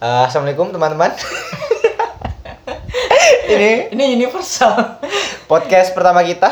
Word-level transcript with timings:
Eh, 0.00 0.22
Assalamualaikum 0.24 0.72
teman-teman. 0.72 1.12
ini 3.52 3.92
Ini 3.92 4.04
universal. 4.16 4.96
podcast 5.44 5.92
pertama 5.92 6.24
kita. 6.24 6.48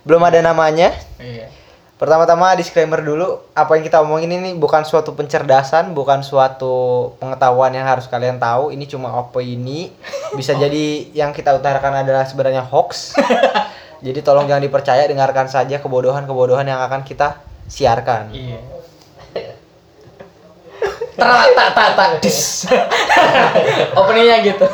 Belum 0.00 0.24
ada 0.24 0.40
namanya. 0.40 0.88
Iya. 1.20 1.52
Pertama-tama 2.00 2.56
disclaimer 2.56 3.04
dulu, 3.04 3.36
apa 3.52 3.76
yang 3.76 3.84
kita 3.84 4.00
omongin 4.00 4.32
ini 4.32 4.56
bukan 4.56 4.88
suatu 4.88 5.12
pencerdasan, 5.12 5.92
bukan 5.92 6.24
suatu 6.24 7.12
pengetahuan 7.20 7.76
yang 7.76 7.84
harus 7.84 8.08
kalian 8.08 8.40
tahu. 8.40 8.72
Ini 8.72 8.88
cuma 8.88 9.12
opini. 9.12 9.92
Bisa 10.32 10.56
jadi 10.64 11.12
yang 11.12 11.36
kita 11.36 11.52
utarakan 11.52 12.00
adalah 12.00 12.24
sebenarnya 12.24 12.64
hoax. 12.64 13.12
jadi 14.08 14.24
tolong 14.24 14.48
jangan 14.48 14.64
dipercaya, 14.64 15.04
dengarkan 15.04 15.52
saja 15.52 15.84
kebodohan-kebodohan 15.84 16.64
yang 16.64 16.80
akan 16.80 17.04
kita 17.04 17.44
siarkan. 17.68 18.32
Iya. 18.32 18.79
Tak 21.16 21.46
tak 21.56 21.68
tak 21.74 21.88
tak 21.98 22.08
dis. 22.22 22.66
Openingnya 23.98 24.36
gitu. 24.44 24.66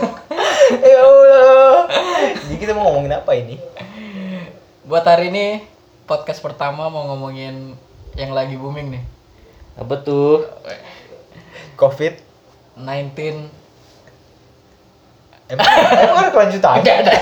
ya 0.93 0.99
Allah. 1.01 1.89
Jadi 2.45 2.57
kita 2.59 2.73
mau 2.77 2.91
ngomongin 2.91 3.17
apa 3.17 3.33
ini? 3.37 3.57
Buat 4.87 5.05
hari 5.07 5.33
ini 5.33 5.63
podcast 6.07 6.39
pertama 6.41 6.87
mau 6.87 7.09
ngomongin 7.15 7.75
yang 8.15 8.33
lagi 8.33 8.55
booming 8.55 8.99
nih. 8.99 9.05
Apa 9.77 10.01
tuh? 10.01 10.47
Covid. 11.77 12.21
19 12.77 13.53
Emang, 15.47 15.63
emang 15.95 16.19
ada 16.27 16.31
kelanjutan? 16.35 16.83
Enggak 16.83 17.07
ada. 17.07 17.13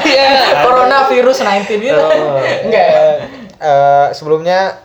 Coronavirus 0.65 1.45
19 1.45 1.77
gitu. 1.77 1.93
Oh, 1.93 2.41
Enggak. 2.41 2.89
eh, 2.89 3.15
eh, 3.61 4.07
sebelumnya 4.17 4.81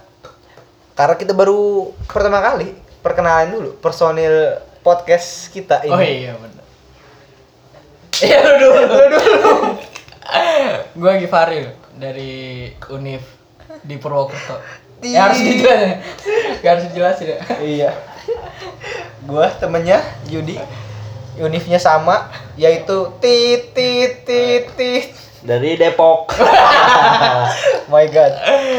karena 0.92 1.16
kita 1.16 1.32
baru 1.32 1.88
pertama 2.04 2.44
kali 2.44 2.76
perkenalan 3.10 3.50
dulu 3.50 3.70
personil 3.82 4.54
podcast 4.80 5.50
kita 5.50 5.82
ini. 5.82 5.90
Oh 5.90 5.98
iya 6.00 6.34
benar. 6.38 6.62
Iya 8.20 8.38
lu 8.44 8.54
dulu, 8.60 8.82
lu 8.86 9.06
dulu. 9.10 9.54
Gua 10.94 11.18
Givari 11.18 11.66
dari 11.96 12.68
Univ 12.92 13.24
di 13.82 13.96
Purwokerto. 13.96 14.62
Di- 15.00 15.16
Ya 15.16 15.26
harus 15.26 15.40
dijelasin. 15.40 16.04
Gak 16.60 16.70
harus 16.70 16.86
dijelasin 16.86 17.28
ya. 17.32 17.40
Iya. 17.58 17.92
Gua 19.24 19.48
temennya 19.50 20.04
Yudi. 20.28 20.60
Unifnya 21.40 21.80
sama 21.80 22.28
yaitu 22.60 23.10
tit 23.18 23.72
tit 23.72 24.28
tit 24.28 24.68
tit. 24.76 25.06
Dari 25.40 25.80
Depok. 25.80 26.36
My 27.92 28.06
god. 28.06 28.36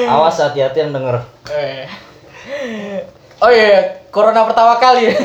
Awas 0.06 0.36
hati-hati 0.36 0.84
yang 0.84 0.92
denger. 0.92 1.24
Oh 3.40 3.48
iya, 3.48 4.04
corona 4.12 4.44
pertama 4.44 4.76
kali 4.76 5.16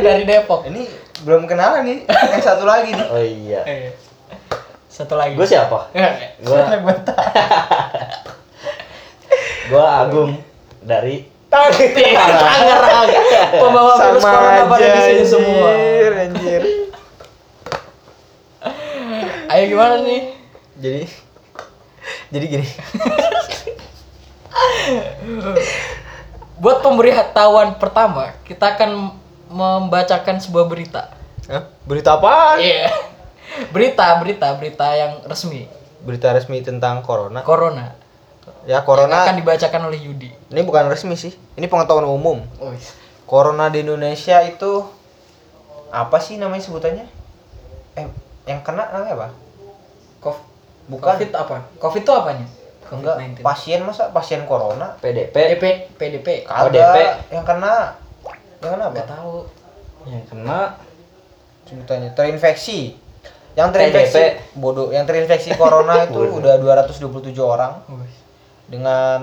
dari 0.00 0.24
Depok. 0.24 0.64
Ini 0.64 0.88
belum 1.28 1.44
kenalan 1.44 1.84
nih. 1.84 2.08
Yang 2.08 2.40
satu 2.40 2.64
lagi 2.64 2.96
nih. 2.96 3.04
Oh 3.12 3.20
iya. 3.20 3.60
Eh. 3.68 3.92
Satu 4.88 5.12
lagi. 5.12 5.36
Gue 5.36 5.44
siapa? 5.44 5.92
Gue 5.92 6.56
Gua 6.80 6.96
tahu. 7.04 7.20
gue 9.68 9.84
Agung 9.84 10.40
dari 10.80 11.28
Tangerang. 11.52 13.12
Pembawa 13.60 14.00
virus 14.00 14.24
sama 14.24 14.32
corona 14.32 14.64
pada 14.72 14.88
di 14.88 15.00
sini 15.04 15.24
semua. 15.28 15.76
anjir, 15.76 16.12
anjir. 16.16 16.64
Ayo 19.52 19.68
gimana 19.68 20.00
nih? 20.00 20.32
Jadi 20.80 21.04
jadi 22.32 22.44
gini. 22.48 22.64
Buat 26.56 26.80
pemberitahuan 26.80 27.76
pertama, 27.76 28.32
kita 28.48 28.76
akan 28.76 29.12
membacakan 29.52 30.40
sebuah 30.40 30.64
berita. 30.66 31.12
Hah? 31.52 31.68
Berita 31.84 32.16
apa? 32.16 32.56
Iya. 32.56 32.88
Berita, 33.72 34.20
berita, 34.20 34.52
berita 34.58 34.86
yang 34.92 35.22
resmi. 35.24 35.64
Berita 36.04 36.28
resmi 36.34 36.60
tentang 36.60 37.00
corona. 37.00 37.40
Corona. 37.40 37.94
Ya, 38.66 38.78
Yang 38.78 38.84
corona 38.84 39.16
akan 39.22 39.38
dibacakan 39.38 39.82
oleh 39.88 40.02
Yudi. 40.02 40.28
ini 40.28 40.60
bukan 40.66 40.90
resmi 40.90 41.14
sih. 41.14 41.32
Ini 41.56 41.64
pengetahuan 41.70 42.04
umum. 42.04 42.42
Oh, 42.58 42.74
Corona 43.24 43.70
di 43.70 43.82
Indonesia 43.86 44.38
itu 44.44 44.86
apa 45.90 46.18
sih 46.20 46.36
namanya 46.36 46.62
sebutannya? 46.62 47.06
Eh, 47.96 48.06
yang 48.46 48.60
kena 48.66 48.90
namanya 48.92 49.14
apa? 49.14 49.28
Kof 50.20 50.36
Bukan. 50.86 51.02
Covid 51.02 51.30
apa? 51.34 51.56
Covid 51.82 52.02
itu 52.06 52.12
apanya? 52.12 52.46
Enggak, 52.92 53.16
COVID-19. 53.18 53.42
pasien 53.42 53.80
masa 53.82 54.10
pasien 54.14 54.42
corona? 54.46 54.94
PDP. 55.02 55.34
PDP, 55.34 55.64
PDP. 55.98 56.28
Yang 57.34 57.44
kena 57.44 57.98
yang 58.62 58.70
kena 58.74 58.84
apa? 58.90 59.02
Tahu. 59.04 59.34
Yang 60.06 60.24
kena 60.30 60.58
Sebutannya 61.66 62.14
terinfeksi. 62.14 62.94
Yang 63.58 63.68
terinfeksi 63.74 64.22
bodoh, 64.54 64.94
yang 64.94 65.02
terinfeksi 65.08 65.58
corona 65.58 65.98
itu 66.06 66.20
udah 66.20 66.60
227 66.62 67.34
orang 67.42 67.82
dengan 68.70 69.20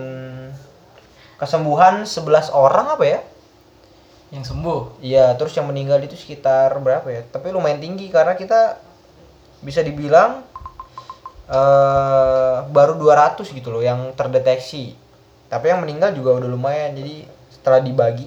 kesembuhan 1.39 2.03
11 2.03 2.51
orang 2.51 2.99
apa 2.99 3.05
ya? 3.07 3.19
Yang 4.33 4.51
sembuh. 4.51 4.99
Iya, 4.99 5.37
terus 5.37 5.53
yang 5.55 5.69
meninggal 5.69 6.01
itu 6.03 6.17
sekitar 6.17 6.73
berapa 6.81 7.05
ya? 7.07 7.21
Tapi 7.29 7.53
lumayan 7.53 7.79
tinggi 7.79 8.09
karena 8.09 8.33
kita 8.33 8.81
bisa 9.63 9.85
dibilang 9.85 10.43
eh 11.43 12.57
baru 12.71 12.95
200 12.95 13.43
gitu 13.43 13.69
loh 13.69 13.83
yang 13.83 14.15
terdeteksi. 14.15 14.95
Tapi 15.47 15.69
yang 15.69 15.83
meninggal 15.83 16.15
juga 16.15 16.39
udah 16.39 16.49
lumayan. 16.49 16.95
Jadi 16.95 17.27
setelah 17.51 17.83
dibagi 17.83 18.25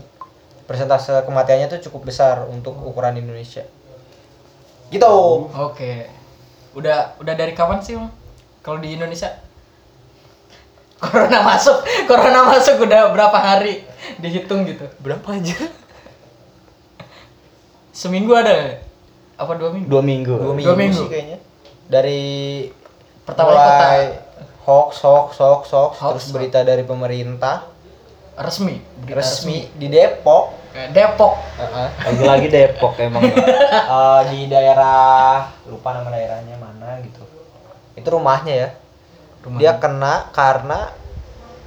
persentase 0.66 1.14
kematiannya 1.22 1.70
tuh 1.70 1.80
cukup 1.90 2.10
besar 2.10 2.44
untuk 2.46 2.76
ukuran 2.82 3.16
Indonesia. 3.16 3.64
Gitu. 4.90 5.14
Oke. 5.56 6.06
Udah 6.76 7.16
udah 7.18 7.34
dari 7.34 7.56
kapan 7.56 7.80
sih, 7.80 7.96
Om? 7.96 8.06
Kalau 8.60 8.78
di 8.78 8.94
Indonesia? 8.94 9.32
Corona 11.02 11.44
masuk, 11.44 11.84
corona 12.08 12.40
masuk 12.48 12.80
udah 12.88 13.12
berapa 13.12 13.36
hari 13.36 13.84
dihitung 14.16 14.64
gitu. 14.64 14.88
Berapa 15.04 15.36
aja? 15.36 15.52
Seminggu 17.92 18.32
ada 18.32 18.80
apa 19.36 19.52
dua 19.56 19.72
minggu? 19.72 19.88
dua 19.88 20.02
minggu. 20.04 20.34
Dua 20.36 20.54
minggu, 20.56 20.68
Dua 20.68 20.76
minggu. 20.76 21.00
sih 21.04 21.08
kayaknya. 21.08 21.38
Dari 21.88 22.24
Pertama 23.26 23.50
mulai 23.52 24.22
hoax, 24.62 25.02
hoax, 25.02 25.28
hoax, 25.36 25.62
hoax, 25.68 25.94
Hoax, 25.98 26.14
terus 26.14 26.28
berita 26.30 26.62
dari 26.62 26.82
pemerintah. 26.82 27.66
Resmi, 28.36 28.76
berita 29.00 29.16
resmi 29.18 29.64
di 29.74 29.88
Depok. 29.88 30.52
Eh, 30.76 30.92
Depok. 30.92 31.40
Heeh. 31.56 31.88
Lagi-lagi 32.04 32.48
Depok 32.48 32.94
emang. 33.00 33.24
Eh, 33.86 34.20
di 34.30 34.40
daerah 34.46 35.48
lupa 35.64 35.96
nama 35.96 36.12
daerahnya 36.12 36.54
mana 36.56 37.00
gitu. 37.00 37.24
Itu 37.94 38.08
rumahnya 38.12 38.54
ya. 38.56 38.68
Rumah. 39.40 39.58
dia 39.58 39.72
kena 39.78 40.14
karena 40.30 40.90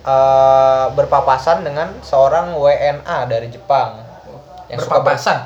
eh, 0.06 0.86
berpapasan 0.94 1.64
dengan 1.64 1.96
seorang 2.02 2.53
WNA 2.53 3.18
dari 3.26 3.47
Jepang. 3.50 4.03
Yang 4.70 4.86
suka 4.86 5.02
ber- 5.02 5.18
berpapasan, 5.18 5.38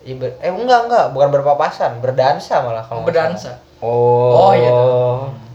Iya, 0.00 0.14
ber- 0.16 0.38
eh 0.40 0.48
enggak 0.48 0.80
enggak. 0.88 1.06
Bukan 1.12 1.28
berpapasan 1.28 2.00
berdansa 2.00 2.64
malah 2.64 2.80
kalau 2.82 3.04
nggak 3.04 3.12
berdansa. 3.12 3.60
Oh. 3.78 4.32
Oh, 4.32 4.52
iya. 4.52 4.70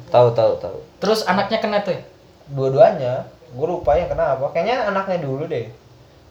Tahu 0.07 0.27
tahu 0.31 0.53
tahu. 0.57 0.77
Terus 0.97 1.23
anaknya 1.23 1.57
kena 1.57 1.81
tuh. 1.81 1.93
ya? 1.93 2.01
dua-duanya 2.47 3.13
gue 3.47 3.63
lupa 3.65 3.95
yang 3.95 4.07
kenapa 4.07 4.43
kayaknya 4.49 4.83
anaknya 4.85 5.19
dulu 5.19 5.43
deh 5.45 5.71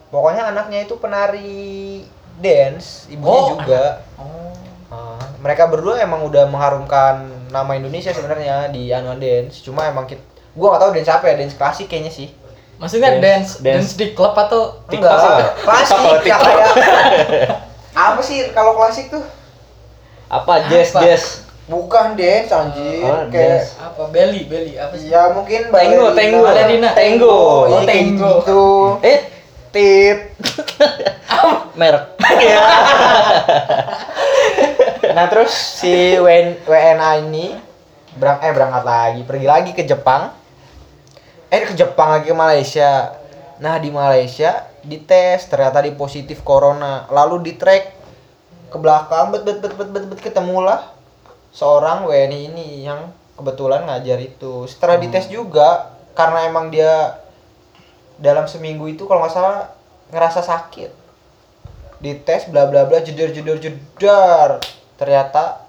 pokoknya 0.08 0.52
anaknya 0.52 0.84
itu 0.84 0.96
penari 0.96 2.04
dance 2.36 3.08
ibunya 3.08 3.40
Oh, 3.40 3.48
juga 3.56 3.84
Oh. 4.16 4.52
Ah, 4.90 5.16
mereka 5.38 5.64
berdua 5.64 5.96
emang 5.96 6.20
udah 6.22 6.44
mengharumkan 6.44 7.24
nama 7.48 7.72
Indonesia 7.72 8.10
sebenarnya 8.10 8.68
di 8.68 8.90
annual 8.90 9.16
dance. 9.16 9.62
Cuma 9.62 9.86
emang 9.86 10.04
kita, 10.04 10.18
gua 10.52 10.74
gak 10.74 10.82
tahu 10.82 10.90
dance 10.92 11.08
apa 11.08 11.24
ya, 11.24 11.34
dance 11.36 11.54
klasik 11.54 11.86
kayaknya 11.86 12.10
sih. 12.10 12.28
Maksudnya 12.76 13.16
dance, 13.16 13.22
Dance- 13.56 13.56
dance, 13.62 13.90
di 13.94 14.12
klub 14.12 14.34
atau 14.34 14.82
Enggak, 14.88 15.14
TikTok. 15.14 15.54
klasik 15.68 15.94
Oh, 15.94 16.02
yang 16.02 16.20
TikTok. 16.20 16.42
kayak 16.42 16.68
apa 17.92 18.20
sih 18.20 18.38
kalau 18.50 18.72
klasik 18.74 19.09
tuh? 19.09 19.22
Apa 20.26 20.66
jazz 20.66 20.91
Apa? 20.91 21.00
jazz? 21.00 21.22
Bukan 21.70 22.18
dance 22.18 22.50
anjir, 22.50 23.06
Oh, 23.06 23.30
kayak 23.30 23.62
dance. 23.62 23.78
apa 23.78 24.02
belly 24.10 24.42
belly 24.44 24.74
apa 24.74 24.90
sih? 24.92 25.06
ya 25.06 25.30
mungkin 25.30 25.70
Tenggo, 25.70 26.10
tenggo. 26.12 26.42
Ballerina. 26.42 26.90
Tenggo. 26.92 27.30
Oh, 27.30 27.62
Oh, 27.62 27.78
iya, 27.78 27.86
tenggo. 27.86 28.32
gitu. 28.42 28.62
Eh, 29.00 29.18
Tit. 29.70 30.18
merek. 31.78 32.18
Nah, 35.10 35.26
terus 35.26 35.50
si 35.50 35.90
WN, 36.16 36.62
WNA 36.64 37.10
ini 37.20 37.58
berang 38.14 38.38
eh 38.40 38.50
berangkat 38.50 38.84
lagi, 38.84 39.20
pergi 39.22 39.42
lagi 39.44 39.70
ke 39.72 39.82
Jepang. 39.82 40.30
Eh 41.48 41.62
ke 41.64 41.74
Jepang 41.74 42.10
lagi 42.12 42.30
ke 42.30 42.36
Malaysia. 42.36 43.18
Nah, 43.58 43.76
di 43.76 43.90
Malaysia 43.90 44.70
dites 44.80 45.46
ternyata 45.46 45.82
di 45.82 45.90
positif 45.92 46.40
corona. 46.40 47.06
Lalu 47.08 47.42
di 47.42 47.52
track 47.54 47.84
ke 48.70 48.76
belakang 48.76 49.34
bet 49.34 49.42
bet 49.42 49.58
bet 49.58 49.74
bet 49.74 49.88
bet, 49.88 50.04
bet 50.08 50.20
ketemulah 50.20 50.94
seorang 51.50 52.06
WNI 52.06 52.41
ini 52.50 52.66
yang 52.82 53.10
kebetulan 53.34 53.86
ngajar 53.86 54.18
itu. 54.18 54.66
Setelah 54.66 54.97
dites 54.98 55.26
juga 55.26 55.94
karena 56.12 56.47
emang 56.47 56.68
dia 56.68 57.16
dalam 58.20 58.44
seminggu 58.44 58.84
itu 58.84 59.08
kalau 59.08 59.24
nggak 59.24 59.32
salah 59.32 59.72
ngerasa 60.12 60.44
sakit 60.44 60.91
dites 62.00 62.48
bla 62.48 62.68
bla 62.68 62.84
bla 62.84 63.00
jedar 63.00 63.32
jedar 63.32 63.56
jedar 63.56 64.60
ternyata 64.97 65.64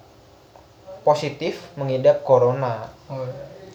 positif 1.03 1.59
mengidap 1.75 2.23
corona 2.23 2.87
Oh. 3.11 3.27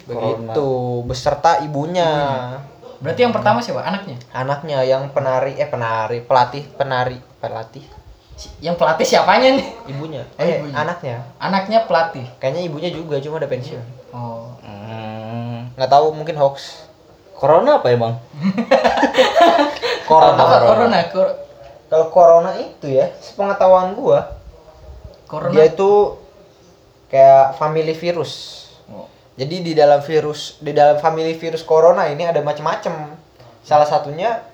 begitu 0.09 0.69
beserta 1.05 1.61
ibunya 1.61 2.09
Berarti 2.97 3.29
yang 3.29 3.37
pertama 3.37 3.61
siapa? 3.61 3.85
Anaknya. 3.85 4.17
anaknya 4.33 4.81
yang 4.81 5.13
penari 5.13 5.53
eh 5.61 5.69
penari 5.69 6.25
pelatih 6.25 6.65
penari 6.81 7.21
pelatih 7.37 7.85
Yang 8.59 8.77
pelatih 8.77 9.07
siapanya 9.07 9.49
nih? 9.55 9.67
ibunya 9.89 10.23
Oh, 10.31 10.43
eh 10.43 10.61
ibunya. 10.61 10.75
anaknya 10.77 11.17
Anaknya 11.37 11.79
pelatih. 11.83 12.27
kayaknya 12.37 12.63
ibunya 12.63 12.91
juga 12.91 13.17
cuma 13.19 13.37
udah 13.37 13.49
pensiun 13.49 13.85
Oh. 14.11 14.53
Hmm. 14.61 15.73
nggak 15.73 15.89
tahu 15.89 16.07
mungkin 16.11 16.37
hoax 16.37 16.85
Corona 17.33 17.77
apa 17.77 17.87
ya 17.87 17.97
bang? 17.99 18.15
corona 20.07 20.37
Apa 20.39 20.57
corona? 20.63 20.99
Cor- 21.07 21.37
kalau 21.87 22.07
corona 22.09 22.51
itu 22.57 22.87
ya 22.91 23.13
sepengetahuan 23.17 23.93
gua 23.93 24.35
corona. 25.25 25.53
dia 25.53 25.65
itu 25.67 26.17
kayak 27.07 27.55
family 27.55 27.93
virus 27.93 28.65
Oh. 28.87 29.11
jadi 29.35 29.57
di 29.61 29.73
dalam 29.73 29.99
virus 30.01 30.57
di 30.59 30.71
dalam 30.71 30.97
family 30.97 31.35
virus 31.35 31.61
corona 31.61 32.07
ini 32.07 32.23
ada 32.23 32.39
macam-macam 32.39 33.19
salah 33.61 33.85
satunya 33.85 34.47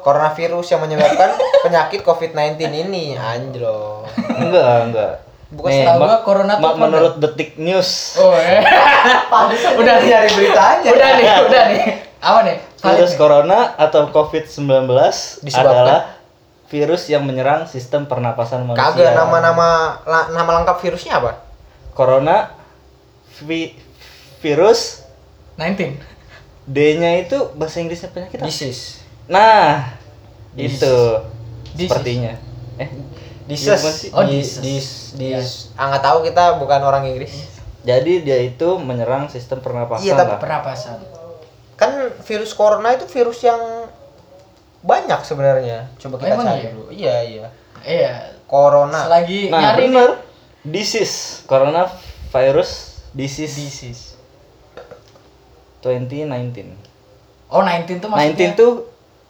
coronavirus 0.00 0.66
yang 0.68 0.80
menyebabkan 0.80 1.30
penyakit 1.64 2.00
covid-19 2.00 2.56
ini 2.60 3.14
anjlo 3.14 4.04
Enggak, 4.30 4.76
enggak. 4.84 5.14
Bukan 5.50 5.66
Nih, 5.66 5.82
setahu 5.82 5.98
gua 5.98 6.16
corona 6.22 6.54
tuh 6.54 6.74
menurut 6.74 7.14
Detik 7.18 7.58
News, 7.58 8.14
Oh, 8.16 8.30
eh. 8.32 8.62
udah 9.74 9.96
nyari 9.98 10.30
berita 10.30 10.62
aja 10.72 10.88
udah 10.88 11.08
nih, 11.12 11.26
udah 11.48 11.62
nih. 11.68 11.82
Apa 12.16 12.38
nih? 12.42 12.56
Valid 12.78 12.94
virus 12.94 13.10
nih. 13.10 13.18
corona 13.18 13.58
atau 13.74 14.00
COVID-19 14.08 14.62
Disebabkan- 15.42 15.58
adalah 15.66 16.00
virus 16.66 17.02
yang 17.06 17.24
menyerang 17.24 17.66
sistem 17.66 18.06
pernapasan 18.06 18.62
manusia. 18.62 18.94
kagak 18.94 19.12
nama-nama 19.12 19.68
la- 20.00 20.30
nama 20.30 20.50
lengkap 20.56 20.78
virusnya 20.78 21.18
apa 21.18 21.42
Corona 21.90 22.54
vi- 23.40 23.74
virus 24.38 25.02
19. 25.56 25.98
D-nya 26.64 27.18
itu 27.18 27.50
bahasa 27.52 27.82
Inggrisnya 27.82 28.08
penyakit 28.08 28.38
apa? 28.38 28.46
disease 28.46 28.99
Nah, 29.30 29.94
Dis- 30.52 30.76
itu 30.76 30.94
Disease. 31.72 31.86
sepertinya. 31.86 32.34
Eh, 32.76 32.88
disease 33.46 33.66
Iya, 33.68 33.76
bukan 33.76 33.94
sih? 33.94 34.08
Oh, 34.10 34.24
dis 34.24 34.50
disease. 34.58 34.60
dis 34.60 34.86
dis 35.16 35.48
ah 35.74 35.88
nggak 35.88 36.02
tahu 36.02 36.18
kita 36.22 36.56
bukan 36.56 36.80
orang 36.80 37.02
Inggris 37.04 37.34
jadi 37.80 38.12
dia 38.20 38.38
itu 38.38 38.68
menyerang 38.76 39.26
sistem 39.26 39.58
pernapasan 39.58 40.02
Iya, 40.02 40.14
tapi 40.14 40.32
lah. 40.32 40.38
Pernapasan. 40.38 40.98
kan 41.74 41.90
virus 42.20 42.52
corona 42.52 42.92
itu 42.92 43.06
virus 43.06 43.40
yang 43.40 43.56
banyak 44.80 45.16
sebenarnya 45.20 45.88
coba 45.96 46.18
kita 46.18 46.30
Emang 46.30 46.46
cari 46.46 46.58
iya? 46.58 46.70
dulu 46.70 46.86
iya 46.90 47.16
iya 47.22 47.46
Iya. 47.80 48.14
corona 48.44 49.06
Selagi 49.06 49.48
Nah, 49.48 49.60
nyari 49.62 49.82
bener. 49.88 50.10
Disease, 50.62 51.40
corona 51.44 51.88
virus 52.30 53.00
disease, 53.10 53.56
disease. 53.56 54.02
2019. 55.80 56.76
Oh, 57.48 57.60
19 57.60 57.98
tuh 57.98 58.08
maksudnya 58.08 58.52
19 58.52 58.54
tuh 58.54 58.72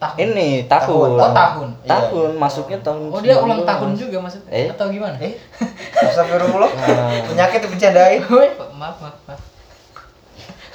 tahun. 0.01 0.17
ini 0.17 0.49
tahun. 0.65 0.89
Tahun. 0.89 1.11
Oh, 1.21 1.33
tahun. 1.37 1.69
Tahun, 1.85 2.31
masuknya 2.41 2.79
tahun. 2.81 3.13
Oh, 3.13 3.21
dia 3.21 3.37
19. 3.37 3.45
ulang 3.45 3.63
tahun 3.69 3.91
juga 3.93 4.17
maksudnya. 4.25 4.51
Eh? 4.51 4.67
Atau 4.73 4.89
gimana? 4.89 5.17
eh 5.21 5.37
astagfirullah 6.09 6.71
Nah. 6.73 7.21
penyakit 7.29 7.61
bercandain 7.69 8.25
maaf, 8.81 8.97
maaf, 8.97 9.17
maaf. 9.29 9.41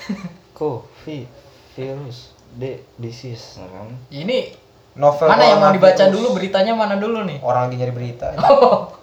Covid, 0.58 1.26
virus, 1.74 2.32
D, 2.54 2.86
disease, 3.02 3.58
nah 3.60 3.68
kan? 3.68 3.90
Ini 4.14 4.54
novel 4.96 5.28
mana 5.28 5.44
yang 5.44 5.60
mau 5.60 5.74
dibaca 5.76 6.06
dulu 6.08 6.40
beritanya 6.40 6.72
mana 6.72 6.96
dulu 6.96 7.28
nih? 7.28 7.44
orang 7.44 7.68
lagi 7.68 7.76
nyari 7.82 7.92
berita 7.92 8.32
Oh. 8.48 8.94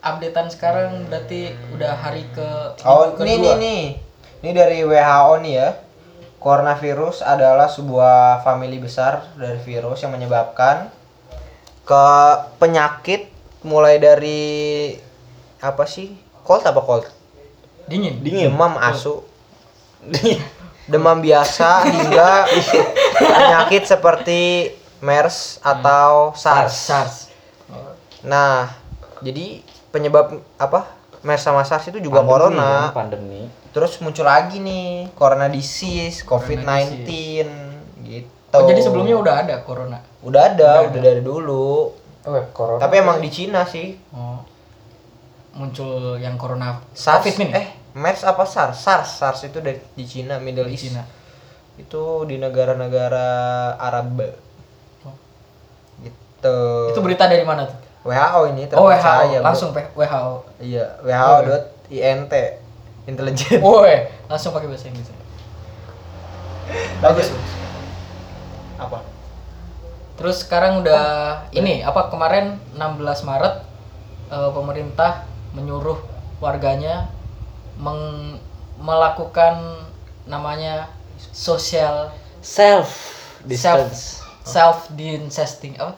Updatean 0.00 0.48
sekarang 0.48 1.06
berarti 1.12 1.52
udah 1.76 1.92
hari 1.92 2.24
ke 2.32 2.48
oh 2.88 3.12
ini 3.20 3.52
nih 3.60 3.82
ini 4.40 4.50
dari 4.56 4.80
WHO 4.80 5.32
nih 5.44 5.52
ya 5.60 5.68
coronavirus 6.40 7.20
adalah 7.22 7.68
sebuah 7.68 8.40
famili 8.42 8.80
besar 8.80 9.36
dari 9.36 9.60
virus 9.60 10.00
yang 10.00 10.16
menyebabkan 10.16 10.88
ke 11.84 12.06
penyakit 12.56 13.28
mulai 13.60 14.00
dari 14.00 14.96
apa 15.60 15.84
sih 15.84 16.16
cold 16.42 16.64
apa 16.64 16.80
cold 16.80 17.04
Dingin. 17.84 18.24
Dingin. 18.24 18.54
demam 18.54 18.80
asu 18.80 19.20
demam 20.92 21.20
biasa 21.20 21.84
hingga 21.86 22.48
penyakit 23.20 23.86
seperti 23.86 24.72
MERS 25.00 25.60
atau 25.64 26.36
SARS. 26.36 26.74
SARS. 26.76 27.16
Nah, 28.20 28.68
jadi 29.24 29.64
penyebab 29.88 30.44
apa? 30.60 30.92
MERS 31.24 31.44
sama 31.44 31.64
SARS 31.64 31.88
itu 31.88 32.00
juga 32.00 32.20
Pandemi 32.20 32.32
corona. 32.32 32.70
kan, 32.92 33.06
pandemi. 33.06 33.42
Terus 33.70 33.98
muncul 33.98 34.26
lagi 34.26 34.58
nih 34.58 35.14
corona 35.14 35.46
disease, 35.46 36.22
COVID-19 36.22 37.06
gitu. 38.02 38.28
Oh, 38.50 38.66
jadi 38.66 38.82
sebelumnya 38.82 39.14
udah 39.14 39.34
ada 39.40 39.54
corona. 39.62 40.02
udah 40.20 40.42
ada, 40.52 40.82
Udah 40.82 40.90
udah, 40.90 40.90
ada. 40.90 41.00
dari 41.00 41.22
dulu. 41.22 41.94
Oh, 42.20 42.44
corona. 42.50 42.82
Tapi 42.82 42.94
emang 42.98 43.22
di 43.22 43.30
Cina 43.30 43.62
sih. 43.62 43.94
Oh. 44.10 44.42
Muncul 45.50 46.14
yang 46.16 46.34
corona 46.34 46.78
SARS 46.90 47.26
COVID 47.26 47.36
ini. 47.40 47.46
eh 47.52 47.66
MERS 47.92 48.22
apa 48.22 48.42
SARS? 48.42 48.74
SARS, 48.76 49.08
SARS 49.16 49.40
itu 49.44 49.58
dari 49.58 49.78
di 49.94 50.04
Cina, 50.04 50.38
Middle 50.38 50.66
di 50.66 50.74
East. 50.74 50.90
Cina. 50.90 51.02
Itu 51.74 52.22
di 52.24 52.36
negara-negara 52.36 53.26
Arab. 53.76 54.18
Oh. 55.02 55.14
Gitu. 56.00 56.58
Itu 56.90 57.00
berita 57.00 57.26
dari 57.26 57.42
mana 57.42 57.66
tuh? 57.66 57.78
WHO 58.02 58.40
ini 58.50 58.64
Oh, 58.72 58.88
terpercaya, 58.88 59.26
WHO, 59.28 59.34
Bro. 59.36 59.46
langsung 59.46 59.70
WHO. 59.70 60.32
Iya, 60.58 60.86
WHO.int 61.02 62.34
intelijen. 63.06 63.60
Woi, 63.64 64.08
langsung 64.26 64.52
pakai 64.52 64.68
bahasa 64.68 64.88
Inggris. 64.88 65.08
Bagus. 67.00 67.28
Apa? 68.76 69.00
Terus 70.20 70.44
sekarang 70.44 70.84
udah 70.84 71.02
ini 71.52 71.80
apa 71.80 72.12
kemarin 72.12 72.60
16 72.76 73.24
Maret 73.24 73.54
eh, 74.28 74.50
pemerintah 74.52 75.24
menyuruh 75.56 75.96
warganya 76.40 77.08
meng- 77.80 78.36
melakukan 78.80 79.84
namanya 80.24 80.88
social 81.32 82.12
self 82.40 82.88
self 83.44 83.44
distance. 83.44 84.00
self 84.44 84.78
distancing 84.96 85.76
apa? 85.76 85.96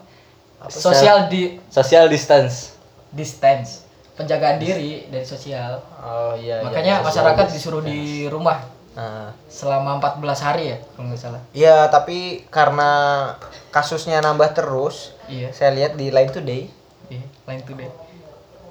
Apa? 0.63 0.71
Social 0.71 1.27
di 1.27 1.59
Social 1.71 2.06
distance. 2.06 2.75
distance 3.13 3.85
penjagaan 4.22 4.56
diri 4.62 5.10
dari 5.10 5.26
sosial. 5.26 5.82
Oh 5.98 6.32
iya. 6.38 6.62
Makanya 6.62 7.02
iya, 7.02 7.05
masyarakat 7.05 7.46
iya. 7.50 7.55
disuruh 7.55 7.82
di 7.82 8.31
rumah 8.31 8.62
Nah, 8.93 9.32
selama 9.48 9.96
14 9.96 10.20
hari 10.44 10.76
ya 10.76 10.79
kalau 10.93 11.08
nggak 11.08 11.20
salah. 11.20 11.41
Iya, 11.56 11.88
tapi 11.88 12.44
karena 12.52 12.91
kasusnya 13.72 14.20
nambah 14.20 14.52
terus, 14.52 15.17
Iya. 15.32 15.48
saya 15.48 15.72
lihat 15.72 15.96
di 15.96 16.12
Line 16.12 16.29
Today 16.29 16.69
Iya, 17.08 17.24
lain 17.44 17.60
today. 17.64 17.88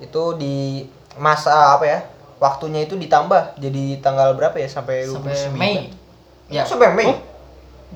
itu 0.02 0.24
di 0.38 0.86
masa 1.18 1.78
apa 1.78 1.86
ya? 1.86 2.00
Waktunya 2.42 2.86
itu 2.90 2.98
ditambah 2.98 3.58
jadi 3.62 4.02
tanggal 4.02 4.34
berapa 4.34 4.58
ya 4.58 4.66
sampai 4.66 5.06
Sampai 5.06 5.34
29? 5.34 5.58
Mei. 5.58 5.78
Ya, 6.50 6.66
Sampai 6.66 6.90
Mei. 6.94 7.14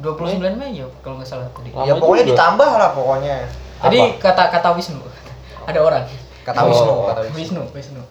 29 0.01 0.53
Mei 0.57 0.81
ya 0.81 0.85
kalau 1.01 1.17
nggak 1.17 1.29
salah 1.29 1.50
tadi. 1.50 1.74
Lama 1.74 1.85
ya 1.89 1.93
pokoknya 1.97 2.24
juga. 2.25 2.31
ditambah 2.38 2.71
lah 2.77 2.89
pokoknya. 2.93 3.35
Tadi 3.81 3.97
kata 4.21 4.43
kata 4.53 4.69
Wisnu. 4.77 5.01
Ada 5.69 5.79
orang. 5.81 6.03
Kata 6.46 6.62
Oh. 6.62 6.70
Wisnu, 6.70 6.94
kata 7.04 7.20
Wisnu. 7.25 7.34
Wisnu, 7.34 7.62
Wisnu. 7.74 8.02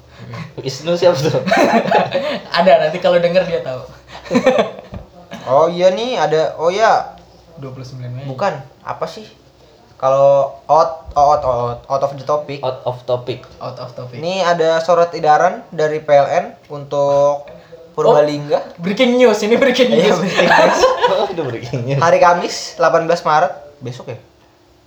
Wisnu 0.59 0.93
siapa 0.93 1.15
tuh? 1.17 1.39
Ada 2.59 2.73
nanti 2.83 2.99
kalau 2.99 3.17
denger 3.17 3.47
dia 3.47 3.63
tahu. 3.63 3.83
Oh 5.45 5.69
iya 5.69 5.93
nih 5.93 6.17
ada 6.17 6.57
oh 6.57 6.73
ya 6.73 7.21
29 7.61 8.01
Mei. 8.01 8.25
bukan 8.25 8.57
apa 8.81 9.05
sih? 9.05 9.29
Kalau 9.95 10.57
out 10.65 11.13
out 11.13 11.43
out 11.45 11.79
out 11.85 12.03
of 12.03 12.17
the 12.17 12.25
topic. 12.25 12.59
Out 12.59 12.81
of 12.83 13.05
topic. 13.05 13.45
Out 13.61 13.77
of 13.77 13.93
topic. 13.93 14.17
Ini 14.17 14.41
ada 14.41 14.81
surat 14.81 15.13
edaran 15.13 15.61
dari 15.69 16.01
PLN 16.01 16.57
untuk 16.67 17.45
Purbalingga. 17.93 18.75
Breaking 18.81 19.15
news, 19.15 19.39
ini 19.39 19.55
breaking 19.55 19.93
Iya, 19.93 20.11
news. 20.11 20.19
breaking 20.19 20.49
news. 20.49 20.81
Oh, 21.13 21.29
udah 21.29 21.45
breaking 21.45 21.81
news. 21.85 22.01
Hari 22.01 22.19
Kamis 22.19 22.75
18 22.75 23.05
Maret 23.05 23.53
besok 23.79 24.11
ya. 24.11 24.19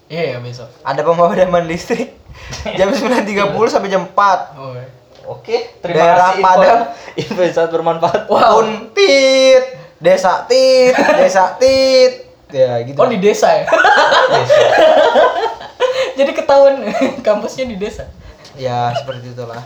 Iya, 0.07 0.23
ya, 0.33 0.37
besok. 0.39 0.71
Ada 0.81 1.03
pemadaman 1.03 1.67
listrik 1.67 2.15
jam 2.79 2.89
9.30 2.89 3.27
sampai 3.67 3.91
jam 3.91 4.07
4. 4.07 4.15
Oh. 4.55 4.73
iya. 4.73 4.87
Oke, 5.27 5.67
Daerah 5.83 6.39
info- 6.39 6.47
Padang. 6.47 6.79
Sangat 7.55 7.71
bermanfaat. 7.75 8.31
Wow. 8.31 8.63
Untit, 8.63 9.75
Desa 9.99 10.47
Tit, 10.47 10.95
Desa 10.95 11.59
Tit. 11.59 12.23
Ya 12.47 12.79
gitu. 12.79 12.95
Oh, 12.95 13.11
di 13.11 13.19
desa 13.19 13.51
ya. 13.51 13.67
Jadi 16.17 16.31
ketahuan 16.31 16.79
kampusnya 17.19 17.67
di 17.67 17.75
desa. 17.75 18.07
Ya 18.55 18.95
seperti 18.95 19.35
itulah. 19.35 19.59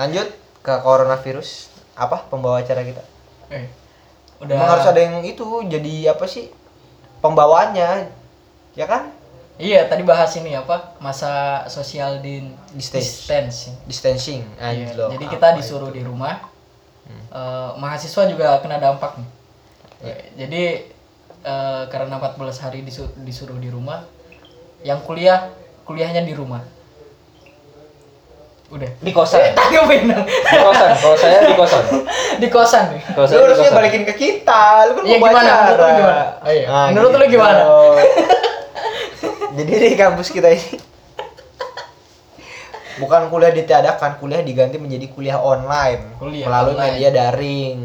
Lanjut 0.00 0.32
ke 0.64 0.72
coronavirus. 0.80 1.68
Apa 1.92 2.24
pembawa 2.32 2.64
acara 2.64 2.80
kita? 2.80 3.04
Eh. 3.52 3.68
Udah 4.40 4.56
Emang 4.56 4.72
harus 4.72 4.88
ada 4.88 5.00
yang 5.00 5.20
itu 5.20 5.44
jadi 5.68 6.16
apa 6.16 6.24
sih 6.24 6.48
pembawanya? 7.20 8.08
Ya 8.72 8.88
kan? 8.88 9.12
Iya, 9.56 9.88
tadi 9.88 10.04
bahas 10.04 10.28
ini 10.36 10.52
apa? 10.52 10.92
Masa 10.98 11.64
social 11.66 12.20
din 12.20 12.52
Distance. 12.70 13.24
distancing. 13.24 13.74
distancing 13.88 14.42
Iya, 14.54 14.92
anjlok. 14.92 15.08
jadi 15.16 15.24
Apa 15.24 15.32
kita 15.32 15.46
itu? 15.48 15.56
disuruh 15.58 15.90
di 15.90 16.02
rumah. 16.02 16.34
Eh, 17.08 17.70
mahasiswa 17.76 18.22
juga 18.26 18.60
kena 18.60 18.76
dampak 18.76 19.16
nih. 19.16 19.28
Iya. 20.02 20.16
Jadi 20.36 20.62
eh, 21.40 21.82
karena 21.88 22.18
14 22.18 22.36
hari 22.60 22.82
disu- 22.82 23.12
disuruh 23.18 23.56
di 23.56 23.70
rumah, 23.70 24.04
yang 24.82 25.00
kuliah 25.00 25.48
kuliahnya 25.82 26.20
di 26.20 26.34
rumah. 26.34 26.60
Udah. 28.66 28.90
Di 28.98 29.12
kosan. 29.14 29.40
Eh, 29.46 29.52
dong. 29.54 29.88
Di 30.26 30.58
kosan. 30.58 30.90
Kalau 30.98 31.16
saya 31.16 31.38
di 31.46 31.54
kosan. 31.54 31.82
di 32.42 32.48
kosan 32.50 32.84
nih. 32.92 33.00
Kalau 33.08 33.24
lu 33.24 33.30
saya 33.30 33.38
di 33.38 33.44
harusnya 33.46 33.70
balikin 33.72 34.02
ke 34.04 34.12
kita 34.12 34.62
lu 34.84 34.92
kan 34.92 35.02
Iya, 35.06 35.16
mau 35.16 35.28
gimana? 35.30 35.52
Menurut 35.54 35.80
lu 35.80 35.94
gimana? 35.96 36.24
Oh, 36.44 36.50
iya. 36.50 36.66
Nah, 36.68 36.86
Menurut 36.92 37.12
lu 37.14 37.24
gimana? 37.30 37.60
jadi 39.56 39.72
di 39.82 39.96
kampus 39.96 40.28
kita 40.28 40.48
ini 40.48 40.76
bukan 42.96 43.28
kuliah 43.28 43.52
ditiadakan 43.52 44.16
kuliah 44.16 44.40
diganti 44.40 44.76
menjadi 44.76 45.06
kuliah 45.10 45.36
online 45.36 46.16
Kuliah 46.16 46.46
melalui 46.46 46.74
online. 46.74 46.92
media 46.94 47.10
daring 47.10 47.78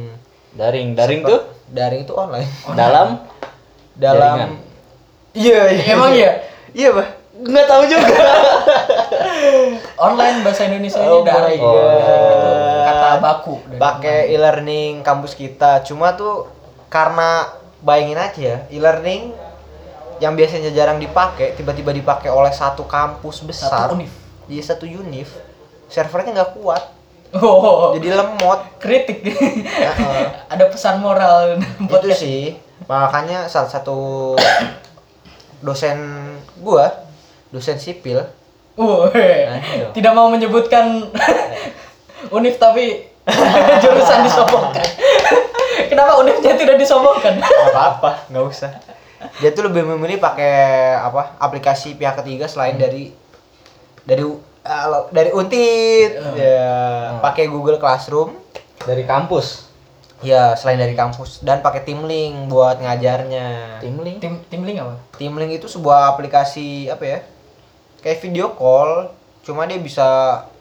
Daring. 0.51 0.87
Daring 0.93 1.21
tuh 1.23 1.39
daring 1.67 2.01
itu 2.03 2.11
online 2.13 2.47
dalam 2.69 3.23
dalam 3.93 4.35
Jaringan. 4.35 4.51
iya 5.31 5.61
iya 5.69 5.83
Emang 5.89 6.11
iya? 6.11 6.31
iya 6.71 6.89
bah 6.91 7.07
nggak 7.33 7.65
tahu 7.65 7.83
juga. 7.87 8.11
Online 10.03 10.37
bahasa 10.41 10.67
Indonesia 10.67 10.99
ini 10.99 11.09
Oh 11.09 11.21
my 11.21 11.25
dari 11.25 11.55
God. 11.55 11.73
itu 11.73 12.51
kata 12.83 13.09
baku. 13.17 13.53
pakai 13.77 14.19
e-learning 14.29 15.01
kampus 15.01 15.33
kita 15.33 15.81
cuma 15.81 16.13
tuh 16.13 16.51
karena 16.85 17.49
bayangin 17.79 18.19
aja 18.19 18.37
ya 18.37 18.57
e-learning 18.69 19.31
yang 20.21 20.33
biasanya 20.33 20.69
jarang 20.69 20.95
dipakai 20.95 21.51
tiba-tiba 21.51 21.89
dipakai 21.91 22.29
oleh 22.29 22.51
satu 22.51 22.85
kampus 22.85 23.41
besar 23.41 23.89
Satu 23.89 23.97
univ. 23.97 24.11
iya 24.45 24.61
satu 24.61 24.85
univ 24.85 25.25
servernya 25.87 26.31
nggak 26.33 26.53
kuat 26.55 26.83
Oh, 27.31 27.95
jadi 27.95 28.11
lemot 28.11 28.59
kritik. 28.75 29.23
Heeh. 29.23 30.23
Ada 30.51 30.67
pesan 30.67 30.99
moral 30.99 31.55
itu 31.55 31.87
podcast. 31.87 32.19
sih 32.19 32.59
makanya 32.83 33.47
salah 33.47 33.71
satu 33.71 34.35
dosen 35.59 35.95
gua 36.59 36.91
dosen 37.47 37.77
sipil 37.77 38.19
Aduh. 38.75 39.07
tidak 39.91 40.11
mau 40.11 40.27
menyebutkan 40.27 41.07
univ 42.35 42.57
tapi 42.57 43.07
jurusan 43.81 44.19
disombongkan. 44.21 44.83
Kenapa 45.87 46.19
univnya 46.19 46.51
tidak 46.53 46.75
disombongkan? 46.75 47.37
nggak 47.37 47.69
apa-apa 47.69 48.27
nggak 48.27 48.43
usah 48.43 48.71
dia 49.41 49.49
tuh 49.53 49.69
lebih 49.69 49.85
memilih 49.85 50.17
pakai 50.17 50.97
apa 50.97 51.37
aplikasi 51.37 51.93
pihak 51.97 52.17
ketiga 52.21 52.49
selain 52.49 52.77
dari 52.77 53.13
dari 54.05 54.23
uh, 54.25 55.09
dari 55.13 55.29
untit. 55.33 56.17
Ya 56.37 57.19
pakai 57.21 57.49
Google 57.49 57.77
Classroom. 57.77 58.37
Dari 58.81 59.05
kampus. 59.05 59.69
ya 60.21 60.53
selain 60.53 60.77
dari 60.77 60.93
kampus. 60.93 61.41
Dan 61.41 61.65
pakai 61.65 61.81
Teamlink 61.81 62.45
buat 62.45 62.77
ngajarnya. 62.77 63.81
Tim 63.81 63.97
link. 64.05 64.21
Tim 64.21 64.37
tim 64.49 64.61
link 64.61 64.77
apa? 64.77 64.97
Teamlink 65.17 65.57
itu 65.57 65.65
sebuah 65.65 66.13
aplikasi 66.13 66.89
apa 66.93 67.03
ya 67.05 67.19
kayak 68.05 68.21
video 68.21 68.53
call. 68.53 69.09
Cuma 69.41 69.65
dia 69.65 69.81
bisa 69.81 70.05